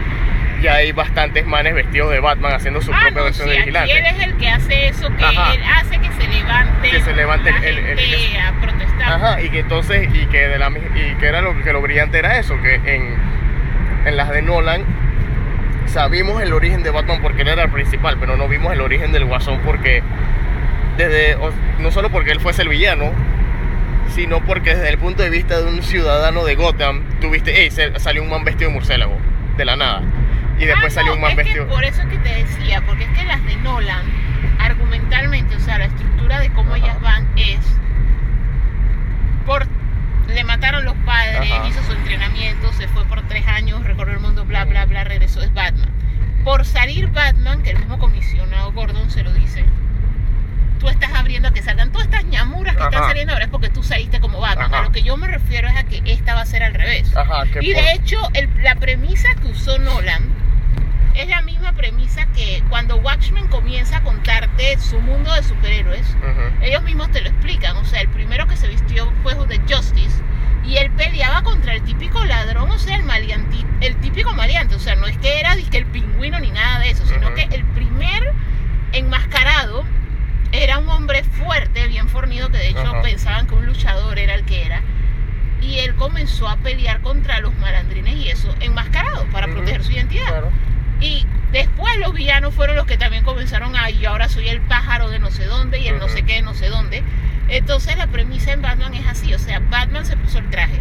ya 0.62 0.76
hay 0.76 0.92
bastantes 0.92 1.46
manes 1.46 1.74
vestidos 1.76 2.12
de 2.12 2.20
Batman 2.20 2.54
haciendo 2.54 2.82
su 2.82 2.92
Ah, 2.94 2.98
propia 3.02 3.18
no, 3.20 3.24
versión 3.26 3.48
sí, 3.48 3.54
de 3.54 3.60
vigilante. 3.60 3.98
él 4.00 4.06
es 4.06 4.24
el 4.24 4.34
que 4.38 4.50
hace 4.50 4.88
eso, 4.88 5.16
que 5.16 5.24
Ajá. 5.26 5.54
él 5.54 5.62
hace 5.64 6.00
que 6.00 6.12
se 6.12 6.28
levante, 6.28 6.90
Que 6.90 7.02
se 7.02 7.14
levante 7.14 7.52
la 7.52 7.58
el- 7.58 7.78
el- 7.80 8.00
gente 8.00 8.40
a 8.40 8.52
protestar. 8.62 9.14
Ajá, 9.14 9.42
y 9.42 9.50
que 9.50 9.60
entonces, 9.60 10.10
y 10.14 10.26
que 10.28 10.48
de 10.48 10.58
la 10.58 10.70
y 10.70 11.16
que 11.20 11.26
era 11.28 11.42
lo 11.42 11.62
que 11.62 11.74
lo 11.74 11.82
brillante 11.82 12.18
era 12.20 12.38
eso, 12.40 12.60
que 12.62 12.76
en, 12.76 13.16
en 14.06 14.18
las 14.18 14.30
de 14.30 14.42
Nolan 14.42 14.84
sabimos 15.86 16.42
el 16.42 16.54
origen 16.54 16.82
de 16.84 16.90
Batman 16.90 17.20
porque 17.22 17.42
él 17.44 17.50
era 17.50 17.64
el 17.64 17.70
principal, 17.70 18.18
pero 18.20 18.38
no 18.38 18.48
vimos 18.48 18.74
el 18.74 18.82
origen 18.82 19.12
del 19.12 19.26
Guasón 19.26 19.60
porque 19.66 20.02
desde 20.98 21.38
no 21.80 21.92
solo 21.92 22.10
porque 22.10 22.32
él 22.32 22.40
fuese 22.40 22.62
el 22.62 22.70
villano, 22.70 23.12
sino 24.14 24.44
porque 24.46 24.76
desde 24.76 24.90
el 24.90 24.98
punto 24.98 25.24
de 25.24 25.30
vista 25.30 25.60
de 25.62 25.68
un 25.68 25.82
ciudadano 25.82 26.44
de 26.46 26.56
Gotham, 26.56 27.04
tuviste, 27.20 27.54
hey, 27.56 27.70
salió 27.98 28.22
un 28.24 28.30
man 28.30 28.44
vestido 28.44 28.70
de 28.70 28.76
murciélago, 28.76 29.18
de 29.58 29.66
la 29.66 29.76
nada. 29.76 30.02
y 30.60 30.66
después 30.66 30.94
Ah, 30.94 31.02
salió 31.02 31.12
no, 31.12 31.16
un 31.16 31.22
man 31.22 31.32
es 31.32 31.38
que 31.38 31.44
vestido. 31.44 31.68
por 31.68 31.84
eso 31.84 32.02
es 32.02 32.08
que 32.08 32.18
te 32.18 32.30
decía, 32.44 32.82
porque 32.86 33.06
es 33.06 33.10
que 33.18 33.24
las 33.26 33.44
de 33.46 33.56
Nolan, 33.58 34.06
argumentalmente, 34.60 35.56
o 35.56 35.60
sea, 35.60 35.80
la 35.80 35.86
estructura 35.86 36.40
de 36.40 36.50
cómo 36.54 36.76
Ajá. 36.76 36.78
ellas 36.86 37.02
van 37.02 37.28
es 37.38 37.58
por 39.46 39.66
le 40.28 40.44
mataron 40.46 40.86
los 40.86 40.96
padres, 41.06 41.52
Ajá. 41.52 41.68
hizo 41.68 41.84
su 41.84 41.92
entrenamiento, 41.92 42.72
se 42.74 42.88
fue 42.88 43.04
por 43.06 43.22
tres 43.28 43.46
años, 43.48 43.84
recorrió 43.84 44.14
el 44.16 44.20
mundo, 44.22 44.46
bla, 44.46 44.64
bla, 44.66 44.86
bla, 44.86 45.04
regresó, 45.04 45.42
es 45.42 45.54
Batman. 45.54 45.90
Por 46.44 46.66
salir 46.66 47.08
Batman, 47.08 47.62
que 47.62 47.72
el 47.72 47.80
mismo 47.80 48.00
comisionado 48.00 48.72
Gordon 48.72 49.10
se 49.12 49.24
lo 49.24 49.34
dice, 49.34 49.66
tú 50.84 50.90
estás 50.90 51.14
abriendo 51.14 51.48
a 51.48 51.52
que 51.54 51.62
salgan 51.62 51.94
todas 51.94 52.08
estas 52.08 52.26
ñamuras 52.26 52.76
que 52.76 52.84
están 52.84 53.00
Ajá. 53.00 53.08
saliendo 53.08 53.32
ahora 53.32 53.46
es 53.46 53.52
porque 53.52 53.70
tú 53.70 53.84
saliste 53.84 54.20
como 54.20 54.42
Batman. 54.42 54.66
Ajá. 54.74 54.80
A 54.80 54.84
lo 54.84 54.92
que 54.92 55.02
yo 55.02 55.16
me 55.16 55.28
refiero 55.28 55.70
es 55.70 55.78
a 55.78 55.84
que 55.86 56.02
esta 56.06 56.36
va 56.36 56.42
a 56.42 56.46
ser 56.46 56.62
al 56.62 56.74
revés. 56.74 57.16
Ajá, 57.16 57.44
que 57.46 57.60
Y 57.62 57.74
por- 57.74 57.82
de 57.84 57.92
hecho, 57.94 58.18
el- 58.34 58.50
la 58.62 58.76
premisa 58.76 59.30
que 59.42 59.48
usó 59.48 59.80
Nolan 59.80 60.24
es 61.16 61.30
la 61.30 61.42
misma 61.42 61.72
premisa 61.72 62.26
que 62.36 62.62
cuando 62.70 62.98
Watchmen 62.98 63.48
comienza 63.48 63.98
a 63.98 64.02
contarte 64.04 64.78
su 64.78 65.00
mundo 65.00 65.34
de 65.34 65.44
superhéroes, 65.44 66.06
Ujú. 66.18 66.64
ellos 66.66 66.84
mismos 66.84 67.10
te 67.12 67.22
lo 67.22 67.30
explican. 67.30 67.78
O 67.78 67.86
sea, 67.86 68.02
el 68.02 68.10
primero 68.10 68.46
que 68.48 68.58
se 68.58 68.68
vistió 68.68 69.10
fue 69.24 69.36
de 69.36 69.60
Justice 69.74 70.22
y 70.66 70.76
él 70.78 70.92
peleaba 70.92 71.44
contra 71.44 71.76
el 71.76 71.84
típico 71.84 72.26
ladrón, 72.26 72.70
o 72.72 72.78
sea, 72.78 72.98
el 72.98 73.04
maleanti, 73.04 73.66
el 73.80 73.96
típico 74.02 74.34
maleante. 74.34 74.76
O 74.76 74.80
sea, 74.80 74.96
no 74.96 75.08
es 75.08 75.18
que 75.20 75.40
era 75.40 75.56
dizque, 75.56 75.78
el 75.78 75.86
pingüino 75.86 76.40
ni 76.42 76.52
nada 76.52 76.80
de 76.80 76.90
eso, 76.90 77.06
sino 77.06 77.28
Ujú. 77.28 77.36
que 77.36 77.44
el 77.56 77.64
primer 77.68 78.34
enmascarado 78.92 79.86
hombre 80.96 81.24
fuerte, 81.24 81.88
bien 81.88 82.08
fornido, 82.10 82.50
que 82.50 82.58
de 82.58 82.70
hecho 82.70 82.80
Ajá. 82.80 83.02
pensaban 83.02 83.48
que 83.48 83.56
un 83.56 83.66
luchador 83.66 84.18
era 84.20 84.36
el 84.36 84.44
que 84.46 84.66
era. 84.66 84.82
Y 85.62 85.80
él 85.80 85.96
comenzó 85.96 86.48
a 86.50 86.58
pelear 86.58 87.02
contra 87.02 87.40
los 87.40 87.56
malandrines 87.58 88.16
y 88.16 88.30
eso, 88.30 88.54
enmascarado, 88.60 89.26
para 89.32 89.48
Ujú. 89.48 89.56
proteger 89.58 89.84
su 89.84 89.92
identidad. 89.92 90.28
Claro. 90.28 90.52
Y 91.00 91.26
después 91.52 91.98
los 92.00 92.14
villanos 92.14 92.54
fueron 92.54 92.76
los 92.76 92.86
que 92.86 92.98
también 92.98 93.24
comenzaron 93.24 93.76
a, 93.76 93.90
y 93.90 94.06
ahora 94.06 94.30
soy 94.30 94.50
el 94.50 94.62
pájaro 94.62 95.10
de 95.10 95.20
no 95.20 95.32
sé 95.32 95.46
dónde 95.46 95.80
y 95.80 95.88
el 95.88 96.00
no 96.00 96.06
Ujú. 96.06 96.14
sé 96.16 96.24
qué 96.24 96.36
de 96.36 96.42
no 96.42 96.54
sé 96.54 96.70
dónde. 96.70 97.04
Entonces 97.50 97.98
la 97.98 98.08
premisa 98.08 98.52
en 98.54 98.62
Batman 98.62 98.94
es 98.94 99.06
así, 99.08 99.34
o 99.34 99.40
sea, 99.40 99.60
Batman 99.60 100.06
se 100.06 100.16
puso 100.18 100.40
el 100.40 100.50
traje. 100.50 100.80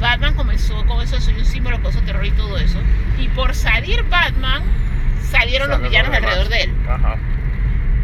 Batman 0.00 0.34
comenzó 0.34 0.84
con 0.86 1.00
eso, 1.00 1.20
soy 1.20 1.34
un 1.34 1.44
símbolo, 1.44 1.80
cosa 1.80 2.00
terror 2.00 2.26
y 2.26 2.32
todo 2.32 2.58
eso. 2.58 2.78
Y 3.18 3.28
por 3.28 3.54
salir 3.54 4.02
Batman, 4.10 4.62
salieron 5.30 5.68
los 5.68 5.78
Salen 5.78 5.90
villanos 5.90 6.16
alrededor 6.16 6.48
de 6.48 6.62
él. 6.62 6.74
Ajá. 6.88 7.16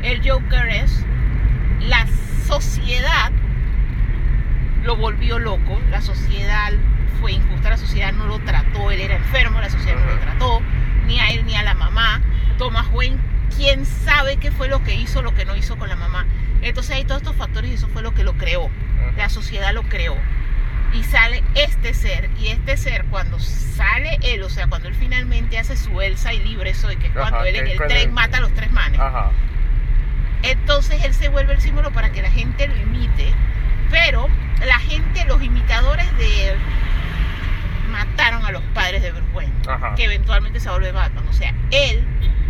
El 0.02 0.28
Joker 0.28 0.68
es 0.68 1.04
la 1.80 2.06
sociedad 2.46 3.30
lo 4.82 4.96
volvió 4.96 5.38
loco, 5.38 5.80
la 5.90 6.00
sociedad 6.00 6.72
fue 7.20 7.32
injusta, 7.32 7.70
la 7.70 7.76
sociedad 7.76 8.12
no 8.12 8.26
lo 8.26 8.38
trató, 8.40 8.90
él 8.90 9.00
era 9.00 9.16
enfermo, 9.16 9.60
la 9.60 9.70
sociedad 9.70 9.98
no 9.98 10.14
lo 10.14 10.18
trató, 10.20 10.60
ni 11.06 11.20
a 11.20 11.30
él 11.30 11.44
ni 11.44 11.56
a 11.56 11.62
la 11.62 11.74
mamá. 11.74 12.20
Thomas 12.56 12.86
Wayne, 12.92 13.18
quién 13.56 13.84
sabe 13.84 14.36
qué 14.36 14.50
fue 14.50 14.68
lo 14.68 14.82
que 14.82 14.94
hizo, 14.94 15.22
lo 15.22 15.34
que 15.34 15.44
no 15.44 15.56
hizo 15.56 15.76
con 15.76 15.88
la 15.88 15.96
mamá. 15.96 16.26
Entonces 16.62 16.96
hay 16.96 17.04
todos 17.04 17.22
estos 17.22 17.36
factores 17.36 17.70
y 17.70 17.74
eso 17.74 17.88
fue 17.88 18.02
lo 18.02 18.12
que 18.12 18.24
lo 18.24 18.34
creó. 18.34 18.70
La 19.16 19.28
sociedad 19.28 19.72
lo 19.72 19.82
creó. 19.82 20.16
Y 20.94 21.02
sale 21.04 21.44
este 21.54 21.92
ser, 21.92 22.30
y 22.40 22.48
este 22.48 22.76
ser 22.76 23.04
cuando 23.06 23.38
sale 23.38 24.18
él, 24.22 24.42
o 24.42 24.48
sea, 24.48 24.68
cuando 24.68 24.88
él 24.88 24.94
finalmente 24.94 25.58
hace 25.58 25.76
su 25.76 26.00
Elsa 26.00 26.32
y 26.32 26.38
libre 26.40 26.72
soy, 26.74 26.96
que 26.96 27.08
es 27.08 27.12
cuando 27.12 27.44
él 27.44 27.56
en 27.56 27.66
el 27.66 27.76
tren 27.76 28.12
mata 28.12 28.38
a 28.38 28.40
los 28.40 28.54
tres 28.54 28.72
manes. 28.72 28.98
Entonces 30.50 31.04
él 31.04 31.14
se 31.14 31.28
vuelve 31.28 31.52
el 31.54 31.60
símbolo 31.60 31.90
para 31.90 32.10
que 32.10 32.22
la 32.22 32.30
gente 32.30 32.66
lo 32.68 32.76
imite. 32.76 33.32
Pero 33.90 34.28
la 34.66 34.78
gente, 34.80 35.24
los 35.26 35.42
imitadores 35.42 36.06
de 36.18 36.48
él, 36.50 36.56
mataron 37.90 38.44
a 38.44 38.50
los 38.52 38.62
padres 38.74 39.02
de 39.02 39.10
Bruce 39.12 39.28
Wayne, 39.34 39.52
Ajá. 39.66 39.94
que 39.94 40.04
eventualmente 40.04 40.60
se 40.60 40.68
vuelve 40.70 40.92
Batman. 40.92 41.26
O 41.28 41.32
sea, 41.32 41.54
él 41.70 42.04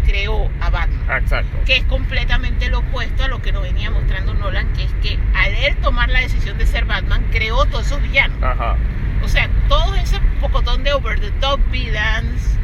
creó 0.05 0.51
a 0.61 0.71
Batman, 0.71 1.05
Ah, 1.09 1.19
Exacto. 1.19 1.59
que 1.65 1.77
es 1.77 1.85
completamente 1.85 2.69
lo 2.71 2.79
opuesto 2.81 3.25
a 3.25 3.29
lo 3.29 3.41
que 3.43 3.53
nos 3.53 3.63
venía 3.63 3.91
mostrando 3.91 4.35
Nolan, 4.35 4.73
que 4.73 4.85
es 4.85 4.93
que 5.03 5.19
al 5.35 5.55
él 5.55 5.77
tomar 5.77 6.09
la 6.09 6.21
decisión 6.21 6.59
de 6.59 6.67
ser 6.67 6.87
Batman, 6.87 7.25
creó 7.31 7.65
todos 7.67 7.87
esos 7.87 8.03
villanos. 8.03 8.43
Ajá. 8.43 8.77
O 9.23 9.29
sea, 9.29 9.49
todo 9.69 9.95
ese 9.97 10.19
pocotón 10.41 10.83
de 10.83 10.93
over 10.93 11.21
the 11.21 11.31
top 11.41 11.61
villains, 11.71 12.57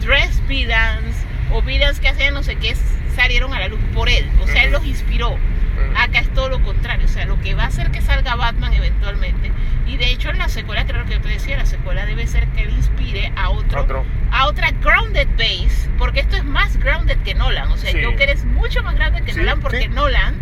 dress 0.00 0.40
villains, 0.46 1.16
o 1.52 1.62
villains 1.62 2.00
que 2.00 2.08
hacían 2.08 2.34
no 2.34 2.42
sé 2.42 2.56
qué, 2.56 2.74
salieron 3.16 3.52
a 3.54 3.60
la 3.60 3.68
luz 3.68 3.80
por 3.94 4.08
él. 4.08 4.28
O 4.42 4.46
sea, 4.46 4.64
él 4.64 4.72
los 4.72 4.84
inspiró. 4.84 5.36
Acá 5.96 6.18
es 6.20 6.32
todo 6.34 6.48
lo 6.48 6.60
contrario, 6.62 7.06
o 7.06 7.08
sea, 7.08 7.24
lo 7.24 7.40
que 7.40 7.54
va 7.54 7.64
a 7.64 7.66
hacer 7.68 7.90
que 7.90 8.00
salga 8.02 8.34
Batman 8.34 8.72
eventualmente. 8.74 9.50
Y 9.86 9.96
de 9.96 10.10
hecho 10.10 10.30
en 10.30 10.38
la 10.38 10.48
secuela, 10.48 10.84
creo 10.86 11.04
que 11.06 11.14
yo 11.14 11.20
te 11.20 11.28
decía, 11.28 11.56
la 11.56 11.66
secuela 11.66 12.04
debe 12.04 12.26
ser 12.26 12.46
que 12.48 12.62
él 12.64 12.70
inspire 12.70 13.32
a 13.36 13.50
otro, 13.50 13.82
Otro. 13.82 14.04
a 14.30 14.46
otra 14.48 14.70
grounded 14.72 15.28
base, 15.38 15.88
porque 15.96 16.20
esto 16.20 16.36
es 16.36 16.44
más 16.44 16.76
grounded 16.78 17.16
que 17.24 17.34
Nolan. 17.34 17.70
O 17.72 17.76
sea, 17.76 17.90
Sí. 17.92 18.02
Joker 18.04 18.28
es 18.28 18.44
mucho 18.44 18.82
más 18.82 18.96
grounded 18.96 19.22
que 19.24 19.32
Sí, 19.32 19.38
Nolan 19.38 19.60
porque 19.60 19.82
sí. 19.82 19.88
Nolan 19.88 20.34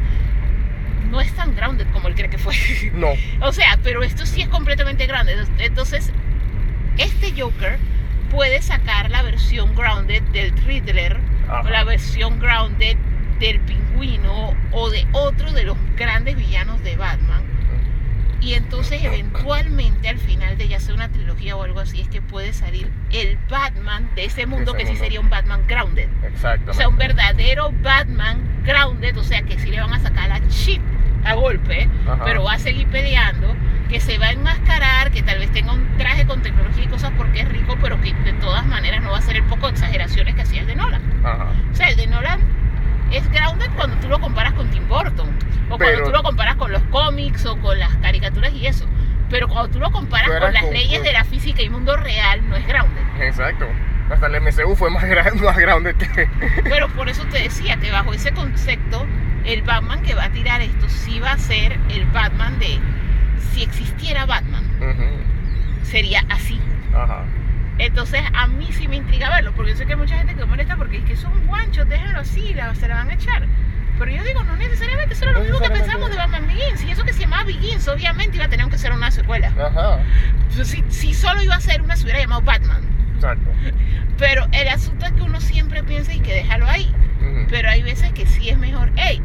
no 1.10 1.20
es 1.20 1.32
tan 1.34 1.54
grounded 1.54 1.86
como 1.92 2.08
él 2.08 2.14
cree 2.14 2.28
que 2.30 2.38
fue. 2.38 2.54
No. 2.94 3.08
O 3.40 3.52
sea, 3.52 3.78
pero 3.82 4.02
esto 4.02 4.26
sí 4.26 4.40
es 4.42 4.48
completamente 4.48 5.06
grande. 5.06 5.36
Entonces, 5.58 6.12
este 6.98 7.32
Joker 7.40 7.78
puede 8.30 8.62
sacar 8.62 9.11
la 9.11 9.23
versión 9.23 9.75
grounded 9.75 10.23
del 10.33 10.56
Riddler 10.64 11.18
Ajá. 11.49 11.61
o 11.61 11.71
la 11.71 11.85
versión 11.85 12.38
grounded 12.38 12.97
del 13.40 13.61
pingüino 13.61 14.54
o 14.73 14.90
de 14.90 15.06
otro 15.12 15.52
de 15.52 15.64
los 15.64 15.76
grandes 15.97 16.37
villanos 16.37 16.83
de 16.83 16.97
Batman. 16.97 17.45
Y 18.40 18.54
entonces 18.54 19.02
eventualmente 19.02 20.09
al 20.09 20.18
final 20.18 20.56
de 20.56 20.68
ya 20.68 20.78
sea 20.78 20.95
una 20.95 21.09
trilogía 21.09 21.56
o 21.56 21.62
algo 21.62 21.80
así 21.80 22.00
es 22.00 22.09
que 22.09 22.23
puede 22.23 22.52
salir 22.52 22.90
el 23.11 23.38
Batman 23.49 24.09
de 24.14 24.26
ese 24.26 24.47
mundo 24.47 24.75
ese 24.76 24.85
que 24.85 24.92
sí 24.92 24.97
sería 24.97 25.21
un 25.21 25.30
Batman 25.30 25.62
grounded. 25.66 26.09
Exacto. 26.23 26.71
O 26.71 26.75
sea, 26.75 26.88
un 26.88 26.97
verdadero 26.97 27.73
Batman 27.83 28.62
grounded, 28.62 29.16
o 29.16 29.25
sea, 29.25 29.42
que 29.42 29.59
sí 29.59 29.71
le 29.71 29.80
van 29.80 29.92
a 29.92 30.00
sacar 30.00 30.28
la 30.28 30.47
chip 30.49 30.83
a 31.25 31.35
golpe, 31.35 31.88
Ajá. 32.06 32.25
pero 32.25 32.45
va 32.45 32.54
a 32.54 32.59
seguir 32.59 32.87
peleando, 32.88 33.56
que 33.88 34.00
se 34.00 34.19
va 34.19 34.26
a 34.26 34.33
enmascarar, 34.33 35.11
que 35.11 35.23
tal 35.23 35.38
vez 35.38 35.50
tenga 35.52 35.73
un 35.73 35.97
traje 35.97 36.26
con 36.26 36.43
tecnología 36.43 36.85
y 36.85 36.88
cosas 36.88 37.12
porque 37.16 37.40
es 37.40 37.49
rico, 37.49 37.76
pero 37.81 38.00
que 38.00 38.12
de 38.14 38.33
todas 38.35 38.66
maneras 38.66 39.02
no 39.02 39.11
va 39.12 39.19
a 39.19 39.23
ser 39.23 39.37
el 39.37 39.45
poco 39.45 39.66
de 39.66 39.73
exageraciones 39.73 40.35
que 40.35 40.43
hacía 40.43 40.61
el 40.62 40.66
de 40.66 40.75
Nolan. 40.76 41.02
Ajá. 41.25 41.47
O 41.71 41.75
sea, 41.75 41.88
el 41.88 41.97
de 41.97 42.07
Nolan 42.09 42.40
es 43.12 43.28
grounded 43.31 43.71
cuando 43.76 43.97
tú 43.99 44.09
lo 44.09 44.19
comparas 44.21 44.52
con 44.55 44.69
Tim 44.71 44.88
Burton, 44.88 45.28
o 45.71 45.78
cuando 45.78 46.02
tú 46.05 46.11
lo 46.11 46.23
comparas 46.23 46.57
con 46.57 46.73
los 46.73 46.83
cómics 46.85 47.47
o 47.47 47.57
con 47.61 47.78
las 47.78 47.95
caricaturas 47.97 48.52
y 48.52 48.66
eso. 48.66 48.87
Pero 49.31 49.49
cuando 49.49 49.69
tú 49.71 49.78
lo 49.81 49.90
comparas 49.90 50.28
con 50.40 50.52
las 50.52 50.62
con- 50.62 50.73
leyes 50.73 51.02
de 51.02 51.12
la 51.12 51.25
física 51.25 51.62
y 51.62 51.69
mundo 51.69 51.97
real, 51.97 52.49
no 52.49 52.57
es 52.57 52.66
grounded. 52.66 53.02
Exacto. 53.21 53.66
Hasta 54.11 54.26
el 54.28 54.40
MCU 54.40 54.76
fue 54.76 54.90
más 54.90 55.05
grande, 55.09 55.43
más 55.43 55.57
grande 55.57 55.95
que. 55.95 56.28
Pero 56.64 56.88
por 56.90 57.09
eso 57.09 57.25
te 57.25 57.40
decía 57.40 57.76
que 57.76 57.90
bajo 57.90 58.12
ese 58.12 58.33
concepto, 58.33 59.05
el 59.45 59.62
Batman 59.62 60.02
que 60.02 60.14
va 60.14 60.25
a 60.25 60.31
tirar 60.31 60.61
esto 60.61 60.88
sí 60.88 61.19
va 61.21 61.33
a 61.33 61.38
ser 61.38 61.78
el 61.88 62.05
Batman 62.07 62.59
de 62.61 62.78
si 63.53 63.62
existiera 63.62 64.26
Batman, 64.26 64.65
Ujú. 64.81 65.85
sería 65.85 66.25
así. 66.31 66.61
Ajá. 66.95 67.25
Entonces 67.79 68.23
a 68.35 68.47
mí 68.47 68.69
sí 68.73 68.88
me 68.88 68.97
intriga 68.97 69.29
verlo, 69.31 69.53
porque 69.55 69.73
yo 69.73 69.76
sé 69.76 69.87
que 69.87 69.93
hay 69.93 69.99
mucha 69.99 70.17
gente 70.17 70.35
que 70.35 70.45
molesta 70.47 70.76
porque 70.76 70.99
es 70.99 71.05
que 71.05 71.17
son 71.17 71.47
guanchos, 71.47 71.87
déjenlo 71.88 72.21
así, 72.21 72.55
la- 72.55 72.75
se 72.75 72.88
la 72.88 72.95
van 72.97 73.11
a 73.11 73.15
echar. 73.15 73.47
Pero 73.99 74.11
yo 74.11 74.23
digo, 74.25 74.43
no 74.45 74.57
necesariamente, 74.57 75.15
eso 75.15 75.25
era 75.25 75.33
lo 75.33 75.38
No 75.38 75.45
mismo 75.45 75.59
que 75.59 75.71
pensamos 75.71 76.11
de 76.11 76.17
Batman 76.17 76.47
Begins. 76.47 76.85
Y 76.85 76.91
eso 76.91 77.03
que 77.05 77.15
se 77.15 77.21
llamaba 77.21 77.45
Begins, 77.45 77.88
obviamente 77.88 78.37
iba 78.37 78.45
a 78.45 78.49
tener 78.49 78.69
que 78.69 78.76
ser 78.76 78.93
una 78.93 79.11
secuela. 79.11 79.49
Ajá. 79.59 80.00
Si, 80.65 80.85
si 80.91 81.15
solo 81.15 81.43
iba 81.43 81.55
a 81.55 81.61
ser 81.61 81.81
una, 81.81 81.97
se 81.97 82.05
hubiera 82.05 82.21
llamado 82.21 82.43
Batman. 82.43 82.83
Exacto. 83.15 83.50
Pero 84.19 84.47
el 84.53 84.69
asunto 84.69 85.07
es 85.07 85.12
que 85.12 85.23
uno 85.23 85.41
siempre 85.41 85.83
piensa 85.83 86.12
y 86.12 86.21
que 86.21 86.35
déjalo 86.35 86.67
ahí. 86.69 86.95
Ujú. 87.23 87.47
Pero 87.49 87.71
hay 87.71 87.83
veces 87.83 88.12
que 88.12 88.26
sí 88.26 88.50
es 88.50 88.59
mejor, 88.59 88.91
hey, 88.97 89.23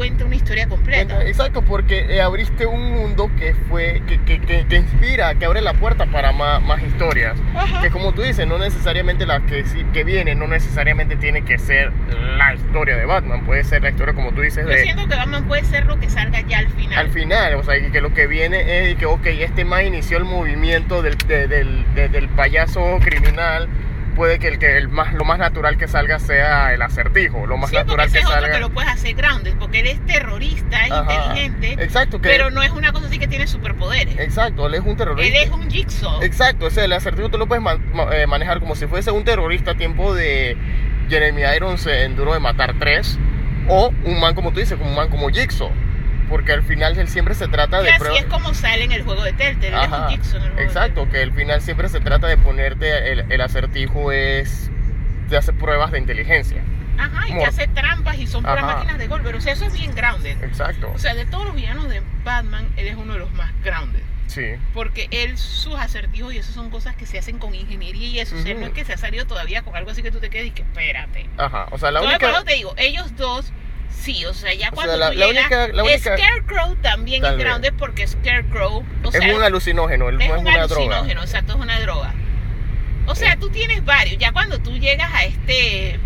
cuenta 0.00 0.24
una 0.24 0.34
historia 0.34 0.66
completa. 0.66 1.26
Exacto, 1.26 1.60
porque 1.60 2.06
eh, 2.08 2.22
abriste 2.22 2.64
un 2.64 2.90
mundo 2.90 3.30
que 3.38 3.52
fue, 3.68 4.00
que, 4.06 4.18
que, 4.22 4.40
que, 4.40 4.66
que 4.66 4.76
inspira, 4.76 5.34
que 5.34 5.44
abre 5.44 5.60
la 5.60 5.74
puerta 5.74 6.06
para 6.06 6.32
más, 6.32 6.62
más 6.62 6.82
historias. 6.82 7.36
Ajá. 7.54 7.82
Que 7.82 7.90
como 7.90 8.12
tú 8.14 8.22
dices, 8.22 8.46
no 8.46 8.56
necesariamente 8.56 9.26
la 9.26 9.40
que, 9.40 9.62
que 9.92 10.02
viene, 10.04 10.34
no 10.34 10.46
necesariamente 10.46 11.16
tiene 11.16 11.42
que 11.42 11.58
ser 11.58 11.92
la 12.38 12.54
historia 12.54 12.96
de 12.96 13.04
Batman. 13.04 13.44
Puede 13.44 13.62
ser 13.62 13.82
la 13.82 13.90
historia, 13.90 14.14
como 14.14 14.32
tú 14.32 14.40
dices, 14.40 14.64
Yo 14.64 14.70
de, 14.70 14.84
siento 14.84 15.06
que 15.06 15.16
Batman 15.16 15.44
puede 15.44 15.64
ser 15.64 15.84
lo 15.84 16.00
que 16.00 16.08
salga 16.08 16.40
ya 16.48 16.60
al 16.60 16.68
final. 16.70 16.98
al 16.98 17.10
final. 17.10 17.54
O 17.56 17.62
sea, 17.62 17.74
que 17.92 18.00
lo 18.00 18.14
que 18.14 18.26
viene 18.26 18.88
es 18.88 18.96
que, 18.96 19.04
ok, 19.04 19.26
este 19.26 19.66
más 19.66 19.82
inició 19.82 20.16
el 20.16 20.24
movimiento 20.24 21.02
del, 21.02 21.18
de- 21.18 21.46
del, 21.46 21.84
de- 21.94 22.08
del 22.08 22.26
payaso 22.30 22.98
criminal. 23.02 23.68
Puede 24.20 24.38
que, 24.38 24.48
el, 24.48 24.58
que 24.58 24.76
el 24.76 24.90
más, 24.90 25.14
lo 25.14 25.24
más 25.24 25.38
natural 25.38 25.78
que 25.78 25.88
salga 25.88 26.18
sea 26.18 26.74
el 26.74 26.82
acertijo. 26.82 27.46
Lo 27.46 27.56
más 27.56 27.70
sí, 27.70 27.76
porque 27.76 27.86
natural 27.86 28.06
ese 28.06 28.12
que 28.12 28.18
es 28.18 28.26
otro 28.26 28.38
salga. 28.38 28.52
que 28.52 28.60
lo 28.60 28.68
puedes 28.68 28.90
hacer 28.90 29.14
grounded, 29.14 29.54
porque 29.58 29.80
él 29.80 29.86
es 29.86 30.04
terrorista, 30.04 30.84
es 30.84 30.92
Ajá. 30.92 31.14
inteligente, 31.14 31.82
Exacto, 31.82 32.20
que, 32.20 32.28
pero 32.28 32.50
no 32.50 32.62
es 32.62 32.70
una 32.70 32.92
cosa 32.92 33.06
así 33.06 33.18
que 33.18 33.26
tiene 33.28 33.46
superpoderes. 33.46 34.18
exacto, 34.18 34.66
él 34.66 34.74
es 34.74 34.82
un 34.82 34.94
terrorista. 34.94 35.38
Él 35.38 35.44
es 35.44 35.50
un 35.50 35.70
jigsaw. 35.70 36.22
Exacto, 36.22 36.66
o 36.66 36.70
sea, 36.70 36.84
el 36.84 36.92
acertijo 36.92 37.30
tú 37.30 37.38
lo 37.38 37.46
puedes 37.46 37.64
eh, 38.12 38.26
manejar 38.26 38.60
como 38.60 38.74
si 38.74 38.86
fuese 38.86 39.10
un 39.10 39.24
terrorista 39.24 39.70
a 39.70 39.74
tiempo 39.78 40.14
de 40.14 40.54
Jeremy 41.08 41.40
Irons 41.56 41.86
en 41.86 42.14
Duro 42.14 42.34
de 42.34 42.40
Matar 42.40 42.74
3 42.78 43.18
o 43.68 43.90
un 44.04 44.20
man 44.20 44.34
como 44.34 44.52
tú 44.52 44.60
dices, 44.60 44.76
como 44.76 44.90
un 44.90 44.96
man 44.96 45.08
como 45.08 45.30
Jigsaw, 45.30 45.70
porque 46.30 46.52
al 46.52 46.62
final 46.62 46.96
él 46.98 47.08
siempre 47.08 47.34
se 47.34 47.48
trata 47.48 47.82
de 47.82 47.90
así 47.90 48.04
es 48.16 48.24
como 48.26 48.54
sale 48.54 48.84
en 48.84 48.92
el 48.92 49.02
juego 49.02 49.22
de 49.22 49.32
Telltale. 49.34 49.76
Es 49.76 49.82
el 49.82 49.88
juego 49.90 50.06
de 50.56 50.62
Exacto, 50.64 51.08
que 51.10 51.20
al 51.22 51.32
final 51.32 51.60
siempre 51.60 51.88
se 51.90 52.00
trata 52.00 52.26
de 52.28 52.38
ponerte 52.38 53.12
el, 53.12 53.30
el 53.30 53.40
acertijo 53.42 54.12
es 54.12 54.70
te 55.28 55.36
hace 55.36 55.52
pruebas 55.52 55.90
de 55.92 55.98
inteligencia. 55.98 56.62
Ajá, 56.98 57.26
y 57.26 57.28
Como- 57.30 57.40
que 57.42 57.46
hace 57.46 57.66
trampas 57.68 58.18
y 58.18 58.26
son 58.26 58.42
puras 58.42 58.58
Ajá. 58.62 58.74
máquinas 58.76 58.98
de 58.98 59.06
golpe. 59.08 59.34
O 59.34 59.40
sea, 59.40 59.52
eso 59.52 59.64
es 59.64 59.72
bien 59.72 59.94
grounded. 59.94 60.42
Exacto. 60.42 60.90
O 60.94 60.98
sea, 60.98 61.14
de 61.14 61.24
todos 61.26 61.44
los 61.46 61.54
villanos 61.54 61.88
de 61.88 62.02
Batman, 62.24 62.68
él 62.76 62.86
es 62.88 62.96
uno 62.96 63.14
de 63.14 63.18
los 63.20 63.32
más 63.32 63.50
grounded. 63.62 64.00
Sí. 64.26 64.46
Porque 64.74 65.08
él, 65.10 65.36
sus 65.38 65.74
acertijos 65.76 66.32
y 66.34 66.38
eso 66.38 66.52
son 66.52 66.70
cosas 66.70 66.94
que 66.94 67.04
se 67.06 67.18
hacen 67.18 67.38
con 67.38 67.54
ingeniería 67.54 68.06
y 68.06 68.18
eso. 68.20 68.36
O 68.36 68.42
sea, 68.42 68.52
Ujú. 68.52 68.60
no 68.60 68.66
es 68.68 68.72
que 68.74 68.84
se 68.84 68.92
ha 68.92 68.96
salido 68.96 69.24
todavía 69.26 69.62
con 69.62 69.74
algo 69.76 69.90
así 69.90 70.02
que 70.02 70.10
tú 70.12 70.20
te 70.20 70.30
quedes 70.30 70.48
y 70.48 70.50
que 70.52 70.62
espérate. 70.62 71.26
Ajá. 71.38 71.66
O 71.70 71.78
sea, 71.78 71.90
la 71.90 72.02
única. 72.02 72.44
te 72.44 72.54
digo, 72.54 72.74
ellos 72.76 73.16
dos, 73.16 73.52
sí, 74.00 74.24
o 74.24 74.34
sea, 74.34 74.52
ya 74.54 74.68
O 74.70 74.72
cuando 74.74 74.96
sea, 74.96 74.98
la- 74.98 75.12
tú 75.12 75.18
la 75.18 75.26
llegas- 75.26 75.42
única- 75.50 75.68
la 75.68 75.82
única- 75.84 76.16
Scarecrow 76.16 76.74
también 76.76 77.24
es 77.24 77.36
grounded 77.36 77.72
porque 77.78 78.06
Scarecrow, 78.06 78.84
o 79.04 79.08
es 79.08 79.16
sea, 79.16 79.34
un 79.36 79.42
alucinógeno, 79.42 80.08
es 80.10 80.20
es 80.20 80.30
un 80.30 80.38
una 80.38 80.66
droga. 80.66 80.86
alucinógeno, 80.96 81.22
exacto, 81.22 81.52
es 81.54 81.58
una 81.60 81.80
droga. 81.80 82.14
O 83.06 83.14
sea, 83.14 83.32
Eh. 83.32 83.36
tú 83.40 83.50
tienes 83.50 83.84
varios. 83.84 84.18
Ya 84.18 84.32
cuando 84.32 84.58
tú 84.60 84.76
llegas 84.78 85.12
a 85.14 85.24
este 85.24 85.98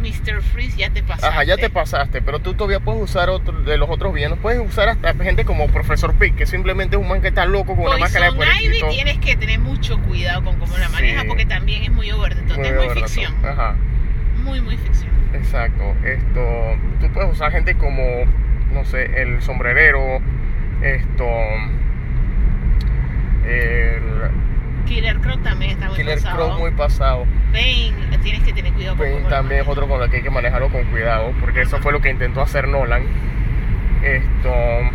Mr. 0.00 0.42
Freeze, 0.42 0.76
ya 0.76 0.90
te 0.90 1.02
pasaste. 1.02 1.26
Ajá, 1.26 1.44
ya 1.44 1.56
te 1.56 1.70
pasaste, 1.70 2.20
pero 2.22 2.38
tú 2.38 2.54
todavía 2.54 2.80
puedes 2.80 3.02
usar 3.02 3.28
otro, 3.30 3.62
de 3.62 3.76
los 3.78 3.88
otros 3.90 4.12
villanos. 4.12 4.38
Puedes 4.40 4.60
usar 4.60 4.88
hasta 4.90 5.14
gente 5.14 5.44
como 5.44 5.66
Profesor 5.68 6.14
Pig, 6.14 6.34
que 6.36 6.46
simplemente 6.46 6.96
es 6.96 7.02
un 7.02 7.08
man 7.08 7.22
que 7.22 7.28
está 7.28 7.44
loco 7.46 7.74
con 7.74 7.86
una 7.86 7.96
máscara 7.96 8.26
de 8.26 8.32
Poison 8.36 8.54
Ivy 8.62 8.82
tienes 8.90 9.18
que 9.18 9.36
tener 9.36 9.58
mucho 9.58 9.98
cuidado 10.02 10.44
con 10.44 10.58
cómo 10.58 10.76
la 10.76 10.86
Sí. 10.88 10.92
maneja 10.92 11.24
porque 11.26 11.46
también 11.46 11.82
es 11.82 11.90
muy 11.90 12.12
over. 12.12 12.36
Muy 12.36 12.66
es 12.66 12.74
muy 12.74 12.88
ficción. 12.90 13.34
Ajá, 13.44 13.74
Muy, 14.44 14.60
muy 14.60 14.76
ficción. 14.76 15.10
Exacto. 15.36 15.94
Esto, 16.04 16.76
tú 17.00 17.08
puedes 17.12 17.32
usar 17.32 17.52
gente 17.52 17.74
como, 17.76 18.02
no 18.72 18.84
sé, 18.84 19.22
el 19.22 19.42
sombrerero, 19.42 20.20
esto, 20.82 21.26
el 23.46 24.30
Killer 24.86 25.18
Crow 25.18 25.36
también 25.38 25.72
está 25.72 25.88
muy 25.88 25.96
Killer 25.96 26.14
pasado. 26.16 26.36
Crow 26.36 26.58
muy 26.58 26.70
pasado. 26.72 27.26
Bane, 27.52 28.18
tienes 28.22 28.42
que 28.42 28.52
tener 28.52 28.72
cuidado 28.72 28.96
con 28.96 29.06
Bane 29.06 29.28
también 29.28 29.60
es 29.62 29.68
otro 29.68 29.88
con 29.88 30.02
el 30.02 30.10
que 30.10 30.16
hay 30.16 30.22
que 30.22 30.30
manejarlo 30.30 30.68
con 30.70 30.84
cuidado, 30.84 31.32
porque 31.40 31.62
eso 31.62 31.78
fue 31.78 31.92
lo 31.92 32.00
que 32.00 32.10
intentó 32.10 32.40
hacer 32.40 32.68
Nolan. 32.68 33.04
Esto, 34.02 34.52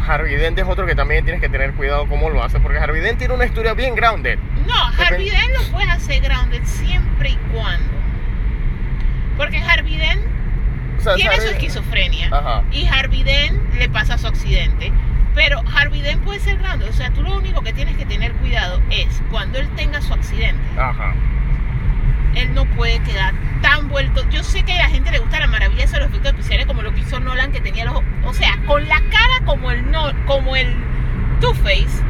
Harvey 0.07 0.35
Dent 0.35 0.57
es 0.59 0.65
otro 0.65 0.85
que 0.85 0.95
también 0.95 1.25
tienes 1.25 1.41
que 1.41 1.49
tener 1.49 1.73
cuidado 1.73 2.07
cómo 2.07 2.29
lo 2.29 2.43
hace, 2.43 2.59
porque 2.59 2.77
Harvey 2.77 3.01
Dent 3.01 3.19
tiene 3.19 3.33
una 3.33 3.45
historia 3.45 3.73
bien 3.73 3.95
grounded. 3.95 4.39
No, 4.65 5.03
Harvey 5.03 5.29
Dent 5.29 5.51
lo 5.57 5.71
puedes 5.71 5.89
hacer 5.89 6.21
grounded 6.21 6.61
siempre 6.63 7.31
y 7.31 7.35
cuando. 7.53 8.00
Porque 9.41 9.57
Harvey 9.57 9.97
Dent 9.97 10.21
O 10.99 11.01
sea, 11.01 11.15
tiene 11.15 11.35
su 11.37 11.47
esquizofrenia 11.47 12.29
Ajá. 12.31 12.63
y 12.71 12.85
Harvey 12.85 13.23
Dent 13.23 13.73
le 13.73 13.89
pasa 13.89 14.19
su 14.19 14.27
accidente. 14.27 14.93
Pero 15.33 15.63
Harvey 15.75 16.01
Dent 16.01 16.23
puede 16.23 16.39
ser 16.39 16.59
grounded. 16.59 16.87
O 16.87 16.93
sea, 16.93 17.09
tú 17.09 17.23
lo 17.23 17.35
único 17.37 17.61
que 17.61 17.73
tienes 17.73 17.97
que 17.97 18.05
tener 18.05 18.33
cuidado 18.33 18.79
es 18.91 19.07
cuando 19.31 19.57
él 19.57 19.67
tenga 19.75 19.99
su 19.99 20.13
accidente. 20.13 20.61
Ajá. 20.79 21.15
él 22.35 22.53
no 22.53 22.65
puede 22.75 22.99
quedar 22.99 23.33
tan 23.63 23.89
vuelto. 23.89 24.29
Yo 24.29 24.43
sé 24.43 24.61
que 24.61 24.73
a 24.73 24.83
la 24.83 24.89
gente 24.89 25.09
le 25.09 25.17
gusta 25.17 25.39
la 25.39 25.47
maravilla 25.47 25.87
de 25.87 25.99
los 25.99 26.09
efectos 26.09 26.33
especiales 26.33 26.67
como 26.67 26.83
lo 26.83 26.93
que 26.93 26.99
hizo 27.01 27.19
Nolan, 27.19 27.51
que 27.51 27.61
tenía 27.61 27.85
los, 27.85 27.99
o 28.23 28.33
sea, 28.35 28.59
con 28.67 28.87
la 28.87 29.01
cara 29.09 29.45
como 29.45 29.71
el 29.71 29.89
no, 29.89 30.11
como 30.27 30.55
el 30.55 30.71
Two 31.39 31.55
Face 31.55 32.03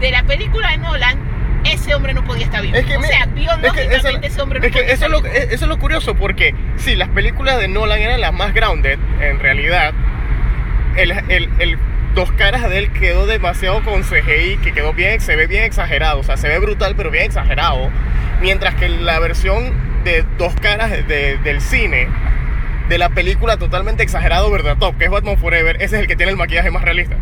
de 0.00 0.10
la 0.10 0.22
película 0.22 0.70
de 0.70 0.78
Nolan, 0.78 1.18
ese 1.64 1.94
hombre 1.94 2.14
no 2.14 2.24
podía 2.24 2.44
estar 2.44 2.62
vivo. 2.62 2.76
Es 2.76 2.84
que 2.84 2.96
o 2.96 3.02
sea, 3.02 3.20
es 3.20 3.26
que 3.26 3.32
biológicamente 3.34 3.96
eso- 3.96 4.18
ese 4.22 4.42
hombre 4.42 4.60
no 4.60 4.66
Es 4.66 4.72
que 4.72 4.78
podía 4.80 4.92
eso 4.94 5.06
es, 5.06 5.10
estar 5.10 5.10
lo, 5.10 5.22
vivo. 5.22 5.34
eso 5.34 5.64
es 5.64 5.68
lo 5.68 5.78
curioso, 5.78 6.14
porque 6.14 6.54
sí, 6.76 6.94
las 6.96 7.08
películas 7.10 7.58
de 7.58 7.68
Nolan 7.68 7.98
eran 8.00 8.20
las 8.20 8.32
más 8.32 8.52
grounded, 8.54 8.98
en 9.20 9.38
realidad. 9.40 9.92
El, 10.96 11.10
el, 11.12 11.48
el 11.58 11.78
dos 12.14 12.30
caras 12.32 12.68
de 12.68 12.78
él 12.78 12.92
quedó 12.92 13.26
demasiado 13.26 13.82
con 13.82 14.02
CGI, 14.02 14.58
que 14.62 14.72
quedó 14.72 14.92
bien, 14.92 15.20
se 15.20 15.34
ve 15.36 15.46
bien 15.46 15.62
exagerado, 15.64 16.20
o 16.20 16.22
sea, 16.22 16.36
se 16.36 16.48
ve 16.48 16.58
brutal, 16.58 16.94
pero 16.96 17.10
bien 17.10 17.24
exagerado. 17.24 17.90
Mientras 18.42 18.74
que 18.74 18.88
la 18.88 19.18
versión 19.18 19.72
de 20.04 20.24
dos 20.36 20.54
caras 20.56 20.90
de- 20.90 21.38
del 21.38 21.60
cine, 21.62 22.08
de 22.88 22.98
la 22.98 23.08
película 23.08 23.56
totalmente 23.56 24.02
exagerado, 24.02 24.50
verdad, 24.50 24.76
top, 24.76 24.98
que 24.98 25.04
es 25.04 25.10
Batman 25.10 25.38
Forever, 25.38 25.76
ese 25.76 25.96
es 25.96 26.02
el 26.02 26.06
que 26.06 26.16
tiene 26.16 26.32
el 26.32 26.36
maquillaje 26.36 26.70
más 26.70 26.82
realista. 26.82 27.16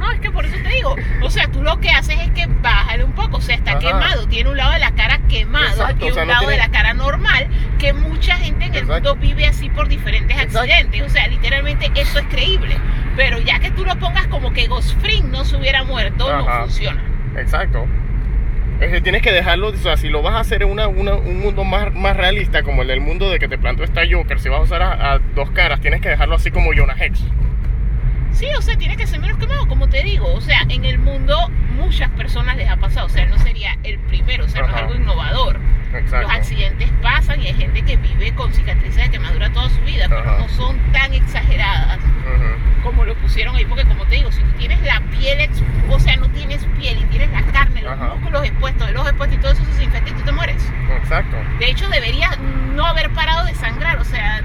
No, 0.00 0.10
es 0.10 0.18
que 0.20 0.30
por 0.30 0.44
eso 0.44 0.56
te 0.62 0.68
digo. 0.70 0.96
O 1.22 1.30
sea, 1.30 1.46
tú 1.48 1.62
lo 1.62 1.78
que 1.78 1.90
haces 1.90 2.18
es 2.18 2.30
que 2.30 2.46
bájale 2.46 3.04
un 3.04 3.12
poco. 3.12 3.36
O 3.36 3.40
sea, 3.40 3.54
está 3.54 3.72
Ajá. 3.72 3.80
quemado. 3.80 4.26
Tiene 4.26 4.50
un 4.50 4.56
lado 4.56 4.72
de 4.72 4.78
la 4.80 4.90
cara 4.92 5.20
quemado 5.28 5.66
Exacto, 5.68 6.06
y 6.06 6.10
o 6.10 6.14
sea, 6.14 6.22
un 6.22 6.28
no 6.28 6.34
lado 6.34 6.48
de 6.48 6.56
la 6.56 6.68
cara 6.70 6.94
normal. 6.94 7.46
Que 7.78 7.92
mucha 7.92 8.36
gente 8.36 8.64
en 8.64 8.74
el 8.74 8.86
mundo 8.86 9.14
vive 9.16 9.46
así 9.46 9.68
por 9.70 9.86
diferentes 9.88 10.36
Exacto. 10.36 10.60
accidentes. 10.60 11.02
O 11.02 11.08
sea, 11.10 11.28
literalmente 11.28 11.90
eso 11.94 12.18
es 12.18 12.26
creíble. 12.26 12.76
Pero 13.16 13.38
ya 13.38 13.60
que 13.60 13.70
tú 13.70 13.84
lo 13.84 13.96
pongas 13.98 14.26
como 14.28 14.52
que 14.52 14.66
Ghost 14.66 14.98
Fring 15.00 15.30
no 15.30 15.44
se 15.44 15.56
hubiera 15.56 15.84
muerto, 15.84 16.34
no 16.34 16.44
funciona. 16.62 17.02
Exacto. 17.36 17.86
Es 18.80 18.90
que 18.90 19.02
tienes 19.02 19.20
que 19.20 19.30
dejarlo, 19.30 19.68
o 19.68 19.76
sea, 19.76 19.98
si 19.98 20.08
lo 20.08 20.22
vas 20.22 20.34
a 20.34 20.40
hacer 20.40 20.62
en 20.62 20.70
una, 20.70 20.88
una- 20.88 21.12
un 21.14 21.38
mundo 21.40 21.64
más, 21.64 21.92
más 21.94 22.16
realista, 22.16 22.62
como 22.62 22.80
el 22.80 22.88
del 22.88 23.02
mundo 23.02 23.28
de 23.28 23.38
que 23.38 23.46
te 23.46 23.58
plantó 23.58 23.84
esta 23.84 24.00
Joker, 24.10 24.40
si 24.40 24.48
vas 24.48 24.60
a 24.60 24.62
usar 24.62 24.80
a, 24.80 25.12
a 25.12 25.18
dos 25.18 25.50
caras, 25.50 25.80
tienes 25.82 26.00
que 26.00 26.08
dejarlo 26.08 26.36
así 26.36 26.50
como 26.50 26.70
Jonah 26.74 26.96
Hex. 26.98 27.20
Sí, 28.40 28.46
o 28.56 28.62
sea, 28.62 28.76
tiene 28.78 28.96
que 28.96 29.06
ser 29.06 29.20
menos 29.20 29.36
quemado, 29.38 29.68
como 29.68 29.88
te 29.88 30.02
digo. 30.02 30.32
O 30.32 30.40
sea, 30.40 30.62
en 30.68 30.84
el 30.86 30.98
mundo 30.98 31.36
muchas 31.76 32.08
personas 32.10 32.56
les 32.56 32.68
ha 32.70 32.76
pasado. 32.76 33.06
O 33.06 33.10
sea, 33.10 33.26
no 33.26 33.38
sería 33.38 33.76
el 33.84 33.98
primero. 34.00 34.46
O 34.46 34.48
sea, 34.48 34.62
no 34.62 34.68
es 34.68 34.74
Ajá. 34.74 34.82
algo 34.84 34.94
innovador. 34.94 35.60
Exacto. 35.92 36.22
Los 36.22 36.30
accidentes 36.30 36.90
pasan 37.02 37.42
y 37.42 37.48
hay 37.48 37.54
gente 37.54 37.82
que 37.82 37.96
vive 37.98 38.32
con 38.34 38.52
cicatrices 38.54 38.96
de 39.04 39.10
quemadura 39.10 39.52
toda 39.52 39.68
su 39.68 39.80
vida, 39.82 40.06
pero 40.08 40.20
Ajá. 40.20 40.38
no 40.38 40.48
son 40.48 40.78
tan 40.92 41.12
exageradas 41.12 41.98
como 42.82 43.04
lo 43.04 43.14
pusieron 43.16 43.54
ahí, 43.56 43.64
porque 43.66 43.84
como 43.84 44.04
te 44.06 44.14
digo, 44.16 44.32
si 44.32 44.40
tú 44.40 44.50
tienes 44.58 44.80
la 44.82 45.00
piel, 45.10 45.38
ex- 45.40 45.62
o 45.90 45.98
sea, 46.00 46.16
no 46.16 46.28
tienes 46.30 46.64
piel 46.78 46.96
y 46.98 47.04
tienes 47.06 47.30
la 47.30 47.42
carne, 47.52 47.82
los 47.82 47.92
Ajá. 47.92 48.14
músculos 48.14 48.44
expuestos, 48.44 48.88
el 48.88 48.96
ojo 48.96 49.08
expuesto 49.08 49.36
y 49.36 49.38
todo 49.38 49.52
eso 49.52 49.62
se 49.76 49.84
infecta 49.84 50.10
y 50.10 50.14
tú 50.14 50.22
te 50.22 50.32
mueres. 50.32 50.72
Exacto. 50.96 51.36
De 51.58 51.70
hecho, 51.70 51.86
deberías 51.90 52.38
no 52.38 52.86
haber 52.86 53.10
parado 53.10 53.44
de 53.44 53.54
sangrar, 53.54 53.98
o 53.98 54.04
sea, 54.04 54.40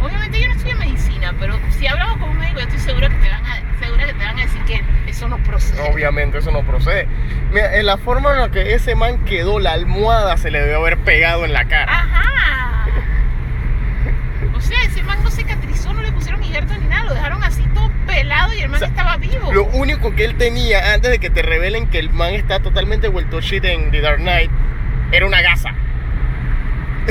obviamente 0.00 0.40
yo 0.40 0.48
no 0.48 0.54
estudié 0.54 0.74
medicina, 0.74 1.34
pero 1.38 1.58
si 1.78 1.86
hablamos 1.86 2.18
con 2.18 2.30
un 2.30 2.38
médico, 2.38 2.60
yo 2.60 2.66
estoy 2.66 2.80
segura 2.80 3.08
que 3.08 3.16
te 3.16 3.28
van 3.28 3.44
a, 3.44 3.78
segura 3.78 4.06
que 4.06 4.12
te 4.12 4.24
van 4.24 4.38
a 4.38 4.42
decir 4.42 4.62
que 4.64 4.82
eso 5.06 5.28
no 5.28 5.38
procede. 5.38 5.80
Obviamente 5.90 6.38
eso 6.38 6.50
no 6.50 6.62
procede. 6.62 7.06
Mira, 7.52 7.76
en 7.76 7.86
la 7.86 7.98
forma 7.98 8.32
en 8.32 8.40
la 8.40 8.50
que 8.50 8.74
ese 8.74 8.94
man 8.94 9.24
quedó, 9.24 9.58
la 9.58 9.72
almohada 9.72 10.36
se 10.36 10.50
le 10.50 10.60
debió 10.60 10.78
haber 10.78 10.98
pegado 10.98 11.44
en 11.44 11.52
la 11.52 11.64
cara. 11.66 11.92
Ajá. 11.92 12.86
O 14.54 14.60
sea, 14.60 14.82
ese 14.82 15.02
man 15.02 15.22
no 15.22 15.30
cicatrizó, 15.30 15.92
no 15.92 16.02
le 16.02 16.12
pusieron 16.12 16.42
injerto 16.42 16.74
ni 16.78 16.86
nada, 16.88 17.04
lo 17.04 17.14
dejaron 17.14 17.42
así 17.42 17.62
todo 17.74 17.90
pelado 18.06 18.52
y 18.54 18.60
el 18.60 18.68
man 18.68 18.76
O 18.76 18.78
sea, 18.78 18.88
estaba 18.88 19.16
vivo. 19.16 19.52
Lo 19.52 19.64
único 19.66 20.14
que 20.14 20.24
él 20.24 20.36
tenía 20.36 20.94
antes 20.94 21.10
de 21.10 21.18
que 21.18 21.30
te 21.30 21.42
revelen 21.42 21.88
que 21.88 21.98
el 21.98 22.10
man 22.10 22.34
está 22.34 22.60
totalmente 22.60 23.08
vuelto 23.08 23.40
shit 23.40 23.64
en 23.64 23.90
The 23.90 24.00
Dark 24.00 24.18
Knight 24.18 24.50
era 25.12 25.26
una 25.26 25.40
gasa. 25.40 25.74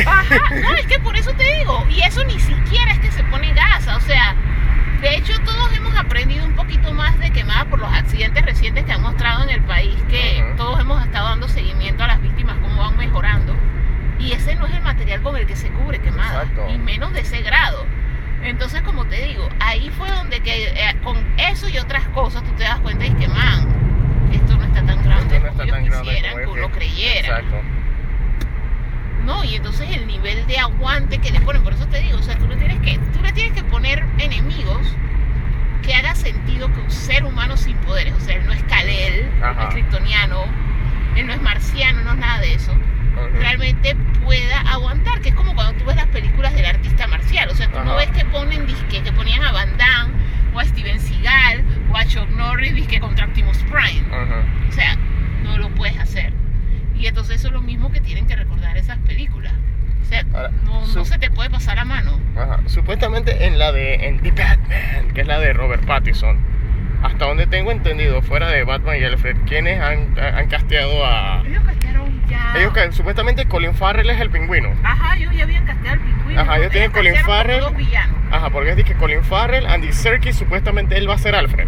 Ajá, 0.05 0.55
no, 0.61 0.75
es 0.75 0.85
que 0.87 0.99
por 0.99 1.15
eso 1.15 1.31
te 1.33 1.43
digo, 1.57 1.85
y 1.89 2.01
eso 2.01 2.23
ni 2.25 2.39
siquiera 2.39 2.91
es 2.91 2.99
que 2.99 3.11
se 3.11 3.23
pone 3.25 3.53
gasa, 3.53 3.97
o 3.97 4.01
sea, 4.01 4.35
de 5.01 5.15
hecho 5.15 5.39
todos 5.41 5.71
hemos 5.75 5.95
aprendido 5.97 6.45
un 6.45 6.53
poquito 6.55 6.91
más 6.93 7.17
de 7.19 7.31
quemada 7.31 7.65
por 7.65 7.79
los 7.79 7.91
accidentes 7.91 8.43
recientes 8.45 8.83
que 8.85 8.91
han 8.93 9.01
mostrado 9.01 9.43
en 9.43 9.49
el 9.49 9.61
país, 9.61 9.95
que 10.09 10.53
todos 10.57 10.79
hemos 10.79 11.03
estado 11.05 11.29
dando 11.29 11.47
seguimiento 11.47 12.03
a 12.03 12.07
las 12.07 12.21
víctimas, 12.21 12.57
cómo 12.61 12.77
van 12.81 12.97
mejorando, 12.97 13.55
y 14.19 14.31
ese 14.33 14.55
no 14.55 14.65
es 14.67 14.73
el 14.73 14.81
material 14.81 15.21
con 15.21 15.35
el 15.37 15.45
que 15.45 15.55
se 15.55 15.69
cubre 15.69 15.99
quemada, 15.99 16.43
Exacto. 16.43 16.69
y 16.69 16.77
menos 16.77 17.13
de 17.13 17.21
ese 17.21 17.41
grado. 17.41 17.85
Entonces, 18.43 18.81
como 18.83 19.05
te 19.05 19.21
digo, 19.25 19.49
ahí 19.59 19.89
fue 19.97 20.09
donde 20.11 20.39
que 20.41 20.67
eh, 20.69 20.95
con 21.03 21.17
eso 21.37 21.67
y 21.69 21.77
otras 21.79 22.07
cosas 22.09 22.43
tú 22.43 22.51
te 22.51 22.63
das 22.63 22.79
cuenta 22.79 23.05
y 23.05 23.11
que, 23.13 23.27
man, 23.27 23.67
esto 24.31 24.55
no 24.57 24.63
está 24.63 24.83
tan 24.83 25.03
grande 25.03 25.37
Esto 25.37 25.47
no 25.47 25.53
como 25.53 25.63
ellos 25.63 25.89
grande 25.89 25.89
quisieran 26.11 26.31
como 26.43 26.53
que 26.53 26.59
uno 26.59 26.67
que- 26.69 26.77
creyera. 26.77 27.39
Exacto. 27.39 27.61
No, 29.27 29.43
y 29.43 29.55
entonces 29.55 29.89
el 29.91 30.07
nivel 30.07 30.47
de 30.47 30.57
aguante 30.57 31.17
que 31.17 31.31
le 31.31 31.41
ponen, 31.41 31.61
por 31.61 31.73
eso 31.73 31.85
te 31.87 31.99
digo, 31.99 32.17
o 32.17 32.21
sea, 32.23 32.37
tú 32.37 32.47
le 32.47 32.55
tienes 32.55 32.79
que, 32.79 32.97
tú 33.11 33.21
le 33.21 33.33
tienes 33.33 33.51
que 33.51 33.63
poner 33.65 34.05
enemigos 34.19 34.87
que 35.83 35.93
haga 35.93 36.15
sentido 36.15 36.71
que 36.73 36.79
un 36.79 36.89
ser 36.89 37.25
humano 37.25 37.57
sin 37.57 37.75
poderes, 37.79 38.13
o 38.13 38.19
sea, 38.21 38.35
él 38.37 38.45
no 38.45 38.53
es 38.53 38.63
Kalel, 38.63 39.29
no 39.41 39.61
es 39.63 39.67
kryptoniano, 39.73 40.45
él 41.17 41.27
no 41.27 41.33
es 41.33 41.41
marciano, 41.41 42.03
no 42.03 42.11
es 42.11 42.17
nada 42.17 42.39
de 42.39 42.53
eso, 42.53 42.71
realmente 43.33 43.97
pueda 44.23 44.61
aguantar, 44.61 45.19
que 45.19 45.29
es 45.29 45.35
como 45.35 45.53
cuando 45.55 45.77
tú 45.77 45.83
ves 45.83 45.97
las 45.97 46.07
películas 46.07 46.53
del 46.53 46.65
artista 46.65 47.05
marcial, 47.07 47.49
o 47.49 47.55
sea, 47.55 47.69
tú 47.69 47.79
no 47.83 47.95
ves 47.95 48.09
que 48.11 48.23
ponen 48.25 48.65
disque, 48.65 49.03
que 49.03 49.11
ponían 49.11 49.43
a 49.43 49.51
Van 49.51 49.77
Damme, 49.77 50.13
o 50.53 50.59
a 50.59 50.63
Steven 50.63 51.01
Seagal, 51.01 51.65
o 51.91 51.97
a 51.97 52.05
Chuck 52.05 52.29
Norris, 52.29 52.73
disque 52.75 53.01
contra 53.01 53.25
Optimus 53.25 53.57
Prime. 53.63 54.05
O 54.69 54.71
sea, 54.71 54.95
no 55.43 55.57
lo 55.57 55.69
puedes 55.75 55.97
hacer. 55.99 56.31
Y 56.99 57.07
entonces 57.07 57.37
eso 57.37 57.47
es 57.47 57.53
lo 57.53 57.61
mismo 57.61 57.91
que 57.91 58.01
tienen 58.01 58.27
que 58.27 58.35
recordar 58.35 58.77
esas 58.77 58.97
películas. 58.99 59.53
O 60.01 60.05
sea, 60.05 60.23
Ahora, 60.33 60.51
no, 60.63 61.05
se 61.05 61.17
te 61.17 61.29
puede 61.29 61.49
pasar 61.49 61.75
la 61.75 61.85
mano. 61.85 62.19
Ajá. 62.35 62.59
Supuestamente 62.67 63.45
en 63.45 63.59
la 63.59 63.71
de 63.71 64.07
en 64.07 64.19
The 64.21 64.31
Batman, 64.31 65.13
que 65.13 65.21
es 65.21 65.27
la 65.27 65.39
de 65.39 65.53
Robert 65.53 65.85
Pattinson, 65.85 66.37
hasta 67.03 67.25
donde 67.25 67.45
tengo 67.45 67.71
entendido, 67.71 68.21
fuera 68.21 68.49
de 68.49 68.63
Batman 68.63 68.97
y 68.99 69.03
Alfred, 69.03 69.37
¿quiénes 69.45 69.79
han, 69.81 70.17
han 70.17 70.47
casteado 70.47 71.05
a. 71.05 71.43
Ellos 71.45 71.63
castearon 71.63 72.21
ya. 72.27 72.53
Ellos 72.57 72.95
supuestamente 72.95 73.45
Colin 73.45 73.73
Farrell 73.73 74.09
es 74.09 74.19
el 74.19 74.29
pingüino. 74.29 74.73
Ajá, 74.83 75.17
ellos 75.17 75.35
ya 75.35 75.43
habían 75.43 75.65
casteado 75.65 75.93
al 75.93 75.99
pingüino. 75.99 76.41
Ajá, 76.41 76.57
ellos 76.57 76.71
tienen 76.71 76.91
Colin 76.91 77.13
castearon 77.13 77.25
como 77.25 77.37
Farrell. 77.37 77.61
Dos 77.61 77.77
villanos. 77.77 78.17
Ajá, 78.31 78.49
porque 78.49 78.71
es 78.71 78.83
que 78.83 78.93
Colin 78.95 79.23
Farrell, 79.23 79.65
Andy 79.65 79.91
Serkis, 79.91 80.35
supuestamente 80.35 80.97
él 80.97 81.09
va 81.09 81.15
a 81.15 81.17
ser 81.17 81.35
Alfred. 81.35 81.67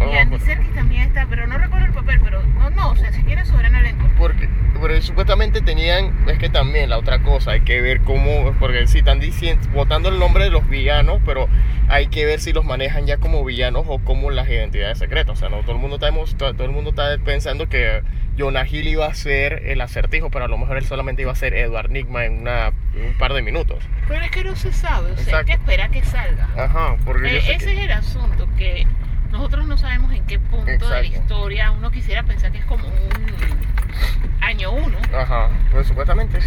Y 0.00 0.16
Andy 0.16 0.38
Serkis 0.38 0.74
también 0.74 1.02
está, 1.02 1.26
pero 1.28 1.46
no 1.46 1.58
recuerdo 1.58 1.86
el 1.86 1.92
papel, 1.92 2.20
pero 2.22 2.42
no, 2.42 2.70
no, 2.70 2.90
o 2.90 2.96
sea, 2.96 3.12
si 3.12 3.22
quiere 3.22 3.44
sobran 3.44 3.74
elenco. 3.74 4.08
Porque, 4.16 4.48
porque 4.78 5.02
supuestamente 5.02 5.60
tenían, 5.60 6.28
es 6.28 6.38
que 6.38 6.48
también 6.48 6.90
la 6.90 6.98
otra 6.98 7.22
cosa, 7.22 7.52
hay 7.52 7.60
que 7.60 7.80
ver 7.80 8.00
cómo, 8.02 8.54
porque 8.58 8.86
si 8.86 8.98
están 8.98 9.20
diciendo, 9.20 9.66
votando 9.72 10.08
el 10.08 10.18
nombre 10.18 10.44
de 10.44 10.50
los 10.50 10.68
villanos, 10.68 11.20
pero 11.24 11.48
hay 11.88 12.06
que 12.06 12.24
ver 12.24 12.40
si 12.40 12.52
los 12.52 12.64
manejan 12.64 13.06
ya 13.06 13.18
como 13.18 13.44
villanos 13.44 13.84
o 13.88 13.98
como 13.98 14.30
las 14.30 14.48
identidades 14.48 14.98
secretas. 14.98 15.36
O 15.36 15.36
sea, 15.36 15.48
no 15.48 15.60
todo 15.60 15.72
el 15.72 15.78
mundo 15.78 15.96
está, 15.96 16.52
todo 16.52 16.64
el 16.64 16.72
mundo 16.72 16.90
está 16.90 17.18
pensando 17.24 17.68
que 17.68 18.02
Jonah 18.38 18.66
Hill 18.66 18.88
iba 18.88 19.06
a 19.06 19.14
ser 19.14 19.64
el 19.66 19.80
acertijo, 19.80 20.30
pero 20.30 20.46
a 20.46 20.48
lo 20.48 20.56
mejor 20.56 20.78
él 20.78 20.84
solamente 20.84 21.22
iba 21.22 21.32
a 21.32 21.34
ser 21.34 21.54
Edward 21.54 21.90
Nigma 21.90 22.24
en, 22.24 22.40
una, 22.40 22.72
un 22.94 23.18
par 23.18 23.34
de 23.34 23.42
minutos. 23.42 23.84
Pero 24.08 24.24
es 24.24 24.30
que 24.30 24.44
no 24.44 24.56
se 24.56 24.72
sabe, 24.72 25.12
o 25.12 25.16
sea, 25.16 25.38
hay 25.38 25.44
que 25.44 25.52
esperar 25.52 25.90
que 25.90 26.02
salga. 26.02 26.48
Ajá, 26.56 26.96
porque 27.04 27.36
eh, 27.36 27.54
ese 27.54 27.72
es 27.72 27.78
el 27.78 27.90
asunto, 27.90 28.48
que 28.56 28.86
nosotros 29.30 29.66
no 29.66 29.76
sabemos 29.78 30.12
en 30.12 30.24
qué 30.26 30.38
punto 30.38 30.66
de 30.66 30.78
la 30.78 31.04
historia 31.04 31.70
uno 31.70 31.90
quisiera 31.90 32.22
pensar 32.22 32.52
que 32.52 32.58
es 32.58 32.64
como 32.64 32.86
un 32.86 34.42
año 34.42 34.72
uno. 34.72 34.98
Ajá, 35.16 35.50
pues 35.70 35.86
supuestamente 35.86 36.38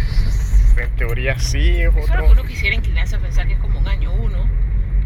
en 0.76 0.90
teoría 0.96 1.38
sí 1.38 1.82
es 1.82 1.88
otro. 1.88 2.06
Solo 2.06 2.26
que 2.26 2.32
uno 2.32 2.44
quisiera 2.44 2.74
inclinarse 2.74 3.16
a 3.16 3.18
pensar 3.20 3.46
que 3.46 3.54
es 3.54 3.58
como 3.58 3.78
un 3.78 3.88
año 3.88 4.12
uno. 4.12 4.38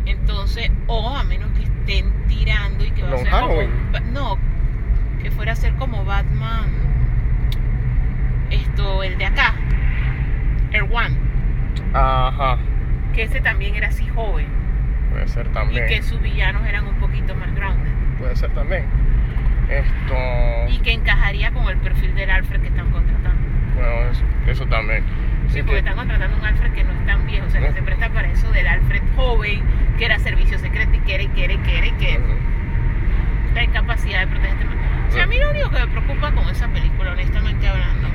Entonces, 0.06 0.70
o 0.86 1.08
a 1.16 1.22
menos 1.24 1.50
que 1.52 1.64
estén 1.64 2.26
tirando 2.26 2.84
y 2.84 2.90
que 2.90 3.02
va 3.02 3.14
a 3.14 3.18
ser 3.18 3.30
como. 3.30 3.62
No, 4.12 4.38
que 5.22 5.30
fuera 5.30 5.52
a 5.52 5.56
ser 5.56 5.74
como 5.76 6.04
Batman. 6.04 6.70
Esto, 8.50 9.02
el 9.02 9.18
de 9.18 9.26
acá. 9.26 9.54
El 10.72 10.82
One. 10.82 11.16
Ajá. 11.92 12.58
Que 13.14 13.24
ese 13.24 13.40
también 13.40 13.74
era 13.74 13.88
así 13.88 14.06
joven. 14.08 14.57
Puede 15.10 15.28
ser 15.28 15.48
también. 15.48 15.84
Y 15.84 15.88
que 15.88 16.02
sus 16.02 16.20
villanos 16.20 16.66
eran 16.66 16.86
un 16.86 16.94
poquito 16.96 17.34
más 17.34 17.54
grandes. 17.54 17.92
Puede 18.18 18.36
ser 18.36 18.50
también. 18.50 18.84
Esto. 19.68 20.14
Y 20.68 20.78
que 20.78 20.92
encajaría 20.92 21.50
con 21.52 21.68
el 21.68 21.76
perfil 21.78 22.14
del 22.14 22.30
Alfred 22.30 22.60
que 22.60 22.68
están 22.68 22.90
contratando. 22.90 23.40
Bueno, 23.74 24.10
eso, 24.46 24.66
también. 24.66 25.04
Sí, 25.48 25.62
porque 25.62 25.78
están 25.78 25.96
contratando 25.96 26.36
un 26.36 26.44
Alfred 26.44 26.72
que 26.72 26.84
no 26.84 26.92
es 26.92 27.06
tan 27.06 27.26
viejo, 27.26 27.46
o 27.46 27.50
sea, 27.50 27.60
que 27.60 27.72
se 27.72 27.82
presta 27.82 28.08
para 28.10 28.28
eso 28.28 28.50
del 28.50 28.66
Alfred 28.66 29.02
joven, 29.16 29.62
que 29.98 30.04
era 30.04 30.18
servicio 30.18 30.58
secreto 30.58 30.94
y 30.94 30.98
quiere, 31.00 31.28
quiere, 31.28 31.54
y 31.54 31.58
quiere, 31.58 31.88
y 31.88 31.92
que 31.92 32.20
la 33.54 33.62
incapacidad 33.62 34.20
de 34.20 34.26
proteger 34.26 34.52
este 34.52 34.66
O 35.08 35.12
sea, 35.12 35.24
a 35.24 35.26
mí 35.26 35.38
lo 35.38 35.50
único 35.50 35.70
que 35.70 35.80
me 35.80 35.88
preocupa 35.88 36.32
con 36.32 36.48
esa 36.48 36.68
película, 36.68 37.12
honestamente 37.12 37.66
hablando, 37.68 38.08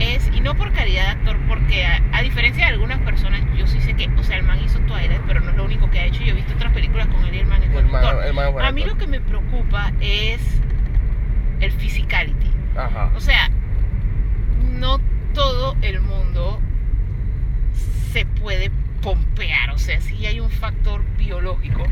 es, 0.00 0.28
y 0.34 0.40
no 0.40 0.54
por 0.54 0.72
calidad 0.72 1.04
de 1.04 1.10
actor, 1.10 1.36
porque 1.46 1.84
a, 1.84 2.22
diferencia 2.22 2.66
de 2.66 2.72
algunas 2.72 2.98
personas, 3.00 3.42
yo 3.56 3.66
sí 3.66 3.80
sé 3.80 3.94
que, 3.94 4.08
o 4.08 4.22
sea, 4.22 4.38
el 4.38 4.42
man 4.42 4.58
hizo 4.64 4.78
Twilight, 4.80 5.20
pero 5.26 5.40
no 5.40 5.50
es 5.50 5.56
lo 5.56 5.64
único 5.64 5.90
que 5.90 6.00
ha 6.00 6.04
hecho. 6.06 6.22
Yo 6.24 6.32
he 6.32 6.36
visto 6.36 6.54
otras 6.54 6.72
películas 6.72 7.06
con 7.08 7.24
él 7.24 7.34
y 7.34 7.38
el 7.40 7.46
man 7.46 7.62
es 7.62 7.70
buen 7.70 7.86
actor. 7.94 8.62
A 8.62 8.63
mí 8.74 8.84
lo 8.84 8.96
que 8.96 9.06
me 9.06 9.20
preocupa 9.20 9.92
es 10.00 10.40
el 11.60 11.72
physicality. 11.72 12.50
Ajá. 12.76 13.12
O 13.14 13.20
sea, 13.20 13.48
no 14.72 14.98
todo 15.32 15.76
el 15.82 16.00
mundo 16.00 16.60
se 18.12 18.26
puede 18.26 18.70
pompear, 19.00 19.70
o 19.70 19.78
sea, 19.78 20.00
sí 20.00 20.26
hay 20.26 20.40
un 20.40 20.50
factor 20.50 21.04
biológico 21.16 21.84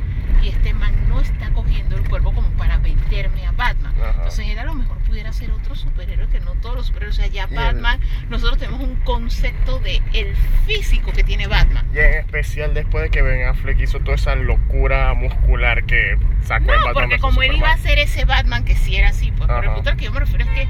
y 0.42 0.48
este 0.48 0.74
man 0.74 0.94
no 1.08 1.20
está 1.20 1.50
cogiendo 1.50 1.96
el 1.96 2.08
cuerpo 2.08 2.32
como 2.32 2.48
para 2.50 2.78
venderme 2.78 3.46
a 3.46 3.52
Batman. 3.52 3.94
Entonces 4.16 4.48
él 4.48 4.58
a 4.58 4.64
lo 4.64 4.74
mejor 4.74 4.98
pudiera 4.98 5.32
ser 5.32 5.50
otro 5.52 5.74
superhéroe 5.74 6.26
que 6.28 6.40
no 6.40 6.54
todos 6.54 6.76
los 6.76 6.87
superhéroes, 6.87 7.18
o 7.18 7.22
sea, 7.22 7.30
ya 7.30 7.46
Batman, 7.46 8.00
nosotros 8.28 8.58
tenemos 8.58 8.80
un 8.80 8.96
concepto 8.96 9.78
de 9.80 10.02
el 10.12 10.35
físico 10.66 11.12
que 11.12 11.22
tiene 11.22 11.46
Batman. 11.46 11.87
Y 11.94 11.98
en 11.98 12.14
especial 12.14 12.74
después 12.74 13.04
de 13.04 13.11
que 13.11 13.22
Ben 13.22 13.46
Affleck 13.46 13.80
hizo 13.80 14.00
toda 14.00 14.16
esa 14.16 14.35
locura 14.35 15.12
muscular 15.14 15.85
que 15.85 16.18
sacó 16.42 16.66
no, 16.66 16.74
en 16.74 16.80
Batman 16.80 16.94
porque 16.94 17.18
como 17.18 17.42
él 17.42 17.56
iba 17.56 17.70
a 17.70 17.78
ser 17.78 17.98
ese 17.98 18.24
Batman 18.24 18.64
que 18.64 18.74
sí 18.74 18.96
era 18.96 19.11
así, 19.11 19.30
pues, 19.32 19.48
pero 19.48 19.62
el 19.62 19.74
punto 19.74 19.90
al 19.90 19.96
que 19.96 20.04
yo 20.06 20.12
me 20.12 20.20
refiero 20.20 20.44
es 20.44 20.50
que 20.50 20.68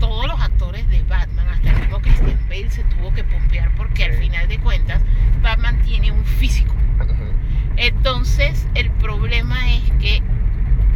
todos 0.00 0.26
los 0.26 0.40
actores 0.40 0.88
de 0.88 1.02
Batman, 1.02 1.48
hasta 1.48 1.70
el 1.70 1.80
mismo 1.80 2.00
Christian 2.00 2.38
Bale 2.48 2.70
se 2.70 2.82
tuvo 2.84 3.12
que 3.14 3.24
pompear 3.24 3.70
porque 3.76 4.04
al 4.04 4.14
final 4.14 4.48
de 4.48 4.58
cuentas 4.58 5.02
Batman 5.42 5.80
tiene 5.82 6.10
un 6.10 6.24
físico. 6.24 6.74
Entonces, 8.24 8.66
el 8.74 8.90
problema 8.90 9.70
es 9.70 9.82
que 10.00 10.22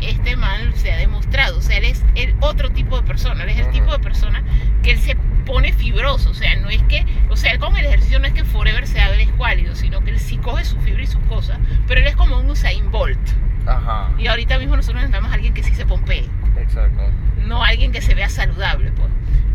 este 0.01 0.35
mal 0.35 0.73
se 0.75 0.91
ha 0.91 0.97
demostrado, 0.97 1.59
o 1.59 1.61
sea, 1.61 1.77
él 1.77 1.85
es 1.85 2.03
el 2.15 2.35
otro 2.41 2.71
tipo 2.71 2.99
de 2.99 3.07
persona, 3.07 3.45
él 3.45 3.51
es 3.51 3.59
el 3.59 3.71
tipo 3.71 3.93
de 3.93 3.99
persona 3.99 4.43
que 4.83 4.93
él 4.93 4.99
se 4.99 5.15
pone 5.45 5.75
fibroso, 5.75 6.31
o 6.31 6.35
sea, 6.35 6.57
no 6.57 6.71
es 6.71 6.83
que, 6.85 7.05
o 7.29 7.37
sea, 7.37 7.53
él 7.53 7.59
con 7.59 7.77
el 7.77 7.85
ejercicio 7.85 8.19
no 8.19 8.27
es 8.27 8.33
que 8.33 8.45
forever 8.45 8.87
sea 8.87 9.13
él 9.13 9.21
escuálido, 9.21 9.77
sino 9.77 10.03
que 10.03 10.13
él 10.13 10.19
sí 10.19 10.39
coge 10.39 10.65
su 10.65 10.81
fibra 10.81 11.03
y 11.03 11.07
sus 11.07 11.21
cosas, 11.25 11.59
pero 11.87 12.01
él 12.01 12.07
es 12.07 12.17
como 12.17 12.39
un 12.39 12.49
Usain 12.49 12.91
Bolt. 12.91 13.21
Ajá. 13.67 14.11
Y 14.17 14.27
ahorita 14.27 14.59
mismo 14.59 14.77
nosotros 14.77 15.03
necesitamos 15.03 15.31
a 15.31 15.35
alguien 15.35 15.53
que 15.53 15.63
sí 15.63 15.75
se 15.75 15.85
pompee. 15.85 16.25
Exacto. 16.57 17.03
No 17.45 17.63
alguien 17.63 17.93
que 17.93 18.01
se 18.01 18.15
vea 18.15 18.31
saludable, 18.31 18.91
pues. 18.93 19.11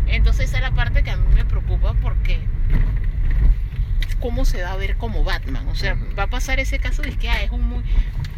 Entonces 0.06 0.48
esa 0.48 0.58
es 0.58 0.62
la 0.62 0.70
parte 0.70 1.02
que 1.02 1.10
a 1.10 1.16
mí 1.16 1.24
me 1.34 1.44
preocupa 1.44 1.92
porque 2.00 2.38
cómo 4.20 4.44
se 4.44 4.62
va 4.62 4.72
a 4.72 4.76
ver 4.76 4.96
como 4.96 5.24
Batman. 5.24 5.66
O 5.68 5.74
sea, 5.74 5.96
va 6.18 6.24
a 6.24 6.26
pasar 6.28 6.60
ese 6.60 6.78
caso 6.78 7.02
de 7.02 7.16
que 7.16 7.28
ah, 7.28 7.42
es 7.42 7.50
un 7.50 7.62
muy... 7.62 7.82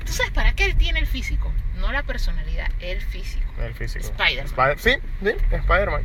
¿Tú 0.04 0.12
sabes 0.12 0.32
para 0.32 0.52
qué 0.52 0.64
él 0.64 0.76
tiene 0.76 1.00
el 1.00 1.06
físico? 1.06 1.52
No 1.78 1.92
la 1.92 2.02
personalidad, 2.02 2.70
el 2.80 3.00
físico. 3.00 3.44
El 3.60 3.74
físico. 3.74 4.04
Spider-Man. 4.04 4.78
sí, 4.78 4.96
sí, 5.22 5.30
Spider-Man. 5.50 6.02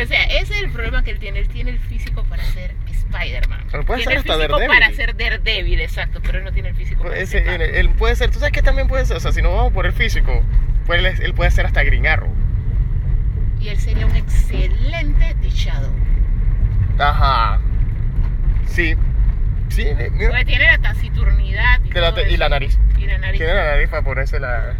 O 0.00 0.06
sea, 0.06 0.24
ese 0.24 0.54
es 0.54 0.62
el 0.62 0.70
problema 0.70 1.02
que 1.02 1.10
él 1.10 1.18
tiene. 1.18 1.40
Él 1.40 1.48
tiene 1.48 1.70
el 1.70 1.78
físico 1.78 2.24
para 2.24 2.44
ser 2.44 2.74
Spider-Man. 3.10 3.64
Pero 3.70 3.84
puede 3.84 3.98
tiene 4.00 4.22
ser 4.22 4.30
el 4.30 4.38
físico 4.38 4.58
para 4.66 4.92
ser 4.92 5.16
Daredevil, 5.16 5.80
exacto, 5.80 6.20
pero 6.22 6.38
él 6.38 6.44
no 6.44 6.52
tiene 6.52 6.68
el 6.70 6.74
físico 6.74 7.02
para 7.02 7.26
ser 7.26 7.48
él, 7.48 7.90
puede 7.90 8.16
ser, 8.16 8.30
tú 8.30 8.38
sabes 8.38 8.52
que 8.52 8.62
también 8.62 8.88
puede 8.88 9.06
ser, 9.06 9.16
o 9.16 9.20
sea, 9.20 9.32
si 9.32 9.42
no 9.42 9.54
vamos 9.54 9.72
por 9.72 9.86
el 9.86 9.92
físico, 9.92 10.42
pues 10.86 11.20
él, 11.20 11.34
puede 11.34 11.50
ser 11.50 11.66
hasta 11.66 11.82
Green 11.82 12.06
Arrow. 12.06 12.30
Y 13.60 13.68
él 13.68 13.78
sería 13.78 14.06
un 14.06 14.16
excelente 14.16 15.34
de 15.34 15.50
Shadow. 15.50 15.92
Ajá. 16.98 17.60
Sí. 18.68 18.94
Sí, 19.68 19.86
mira. 20.12 20.44
tiene 20.44 20.64
la 20.66 20.78
taciturnidad 20.78 21.80
y, 21.84 21.90
la, 21.92 22.48
nariz. 22.48 22.78
Y 22.96 23.06
la 23.06 23.18
nariz. 23.18 23.38
Tiene 23.38 23.54
la 23.54 23.64
nariz 23.64 23.88
para 23.88 24.02
ponerse 24.02 24.40
la. 24.40 24.74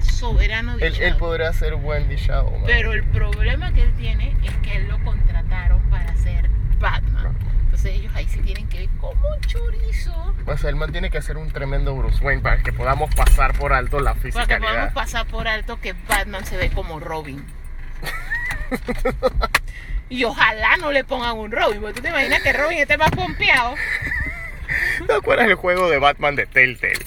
soberano 0.00 0.76
de 0.76 0.86
él, 0.86 0.94
él 1.00 1.16
podría 1.16 1.52
ser 1.52 1.74
buen 1.74 2.08
Dishado. 2.08 2.52
Pero 2.66 2.92
el 2.92 3.04
problema 3.04 3.72
que 3.72 3.82
él 3.82 3.92
tiene 3.94 4.36
es 4.44 4.54
que 4.62 4.76
él 4.76 4.88
lo 4.88 5.02
contrataron 5.04 5.82
para 5.90 6.14
ser 6.16 6.48
Batman. 6.78 7.36
Entonces 7.64 7.92
ellos 7.94 8.12
ahí 8.14 8.26
sí 8.28 8.40
tienen 8.40 8.68
que 8.68 8.78
ver 8.80 8.88
como 9.00 9.20
un 9.28 9.40
chorizo. 9.42 10.34
O 10.46 10.56
sea, 10.56 10.70
el 10.70 10.76
man 10.76 10.92
tiene 10.92 11.10
que 11.10 11.20
ser 11.20 11.36
un 11.36 11.50
tremendo 11.50 11.94
Bruce 11.94 12.24
Wayne 12.24 12.40
para 12.40 12.62
que 12.62 12.72
podamos 12.72 13.14
pasar 13.14 13.52
por 13.52 13.72
alto 13.72 14.00
la 14.00 14.14
física. 14.14 14.46
Para 14.46 14.58
que 14.58 14.64
podamos 14.64 14.92
pasar 14.94 15.26
por 15.26 15.46
alto 15.46 15.80
que 15.80 15.94
Batman 16.08 16.44
se 16.46 16.56
ve 16.56 16.70
como 16.70 17.00
Robin. 17.00 17.44
Y 20.08 20.24
ojalá 20.24 20.76
no 20.78 20.90
le 20.90 21.04
pongan 21.04 21.36
un 21.36 21.50
Robin, 21.50 21.80
porque 21.80 21.94
tú 21.94 22.02
te 22.02 22.08
imaginas 22.08 22.42
que 22.42 22.52
Robin 22.52 22.78
esté 22.78 22.96
más 22.96 23.10
pompeado. 23.10 23.74
¿Te 25.06 25.12
acuerdas 25.12 25.46
el 25.46 25.54
juego 25.54 25.88
de 25.88 25.98
Batman 25.98 26.36
de 26.36 26.46
Telltale? 26.46 26.98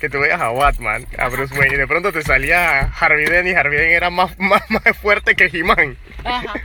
Que 0.00 0.08
tú 0.08 0.20
veías 0.20 0.40
a 0.40 0.50
Batman, 0.50 1.06
a 1.18 1.28
Bruce 1.28 1.54
Wayne, 1.54 1.74
y 1.74 1.78
de 1.78 1.86
pronto 1.86 2.12
te 2.12 2.22
salía 2.22 2.80
Harvey 2.80 3.26
Dent 3.26 3.48
y 3.48 3.54
Harvey 3.54 3.78
Dent 3.78 3.92
era 3.92 4.10
más, 4.10 4.38
más, 4.38 4.62
más 4.70 4.96
fuerte 5.00 5.34
que 5.34 5.50
He-Man. 5.52 5.96
Ajá. 6.24 6.54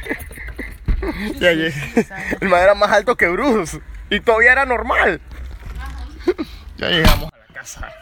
Y 1.38 1.45
allí, 1.45 1.67
el 2.39 2.47
man 2.47 2.62
era 2.62 2.75
más 2.75 2.89
alto 2.89 3.17
que 3.17 3.27
Bruce. 3.27 3.82
Y 4.10 4.21
todavía 4.21 4.53
era 4.53 4.65
normal. 4.65 5.19
Ya 6.77 6.89
llegamos 6.89 7.29
a 7.32 7.38
la 7.38 7.53
casa. 7.53 7.93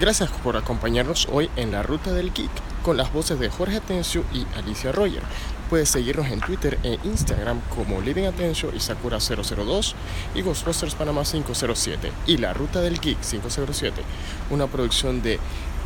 Gracias 0.00 0.30
por 0.42 0.56
acompañarnos 0.56 1.28
hoy 1.30 1.50
en 1.56 1.70
la 1.70 1.82
Ruta 1.82 2.12
del 2.12 2.32
Geek 2.32 2.50
con 2.82 2.96
las 2.96 3.12
voces 3.12 3.38
de 3.38 3.48
Jorge 3.48 3.76
Atencio 3.76 4.24
y 4.32 4.46
Alicia 4.56 4.92
Roger. 4.92 5.22
Puedes 5.70 5.88
seguirnos 5.88 6.26
en 6.26 6.40
Twitter 6.40 6.78
e 6.82 6.98
Instagram 7.04 7.60
como 7.74 8.00
Living 8.00 8.24
Atencio 8.24 8.70
y 8.74 8.78
Sakura002 8.78 9.94
y 10.34 10.42
Ghostbusters 10.42 10.94
Panamá 10.94 11.22
507 11.24 12.12
y 12.26 12.36
La 12.36 12.52
Ruta 12.52 12.80
del 12.80 13.00
Geek 13.00 13.20
507, 13.20 14.02
una 14.50 14.66
producción 14.66 15.22
de 15.22 15.38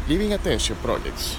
Living 0.08 0.32
Attention 0.32 0.78
Projects. 0.78 1.36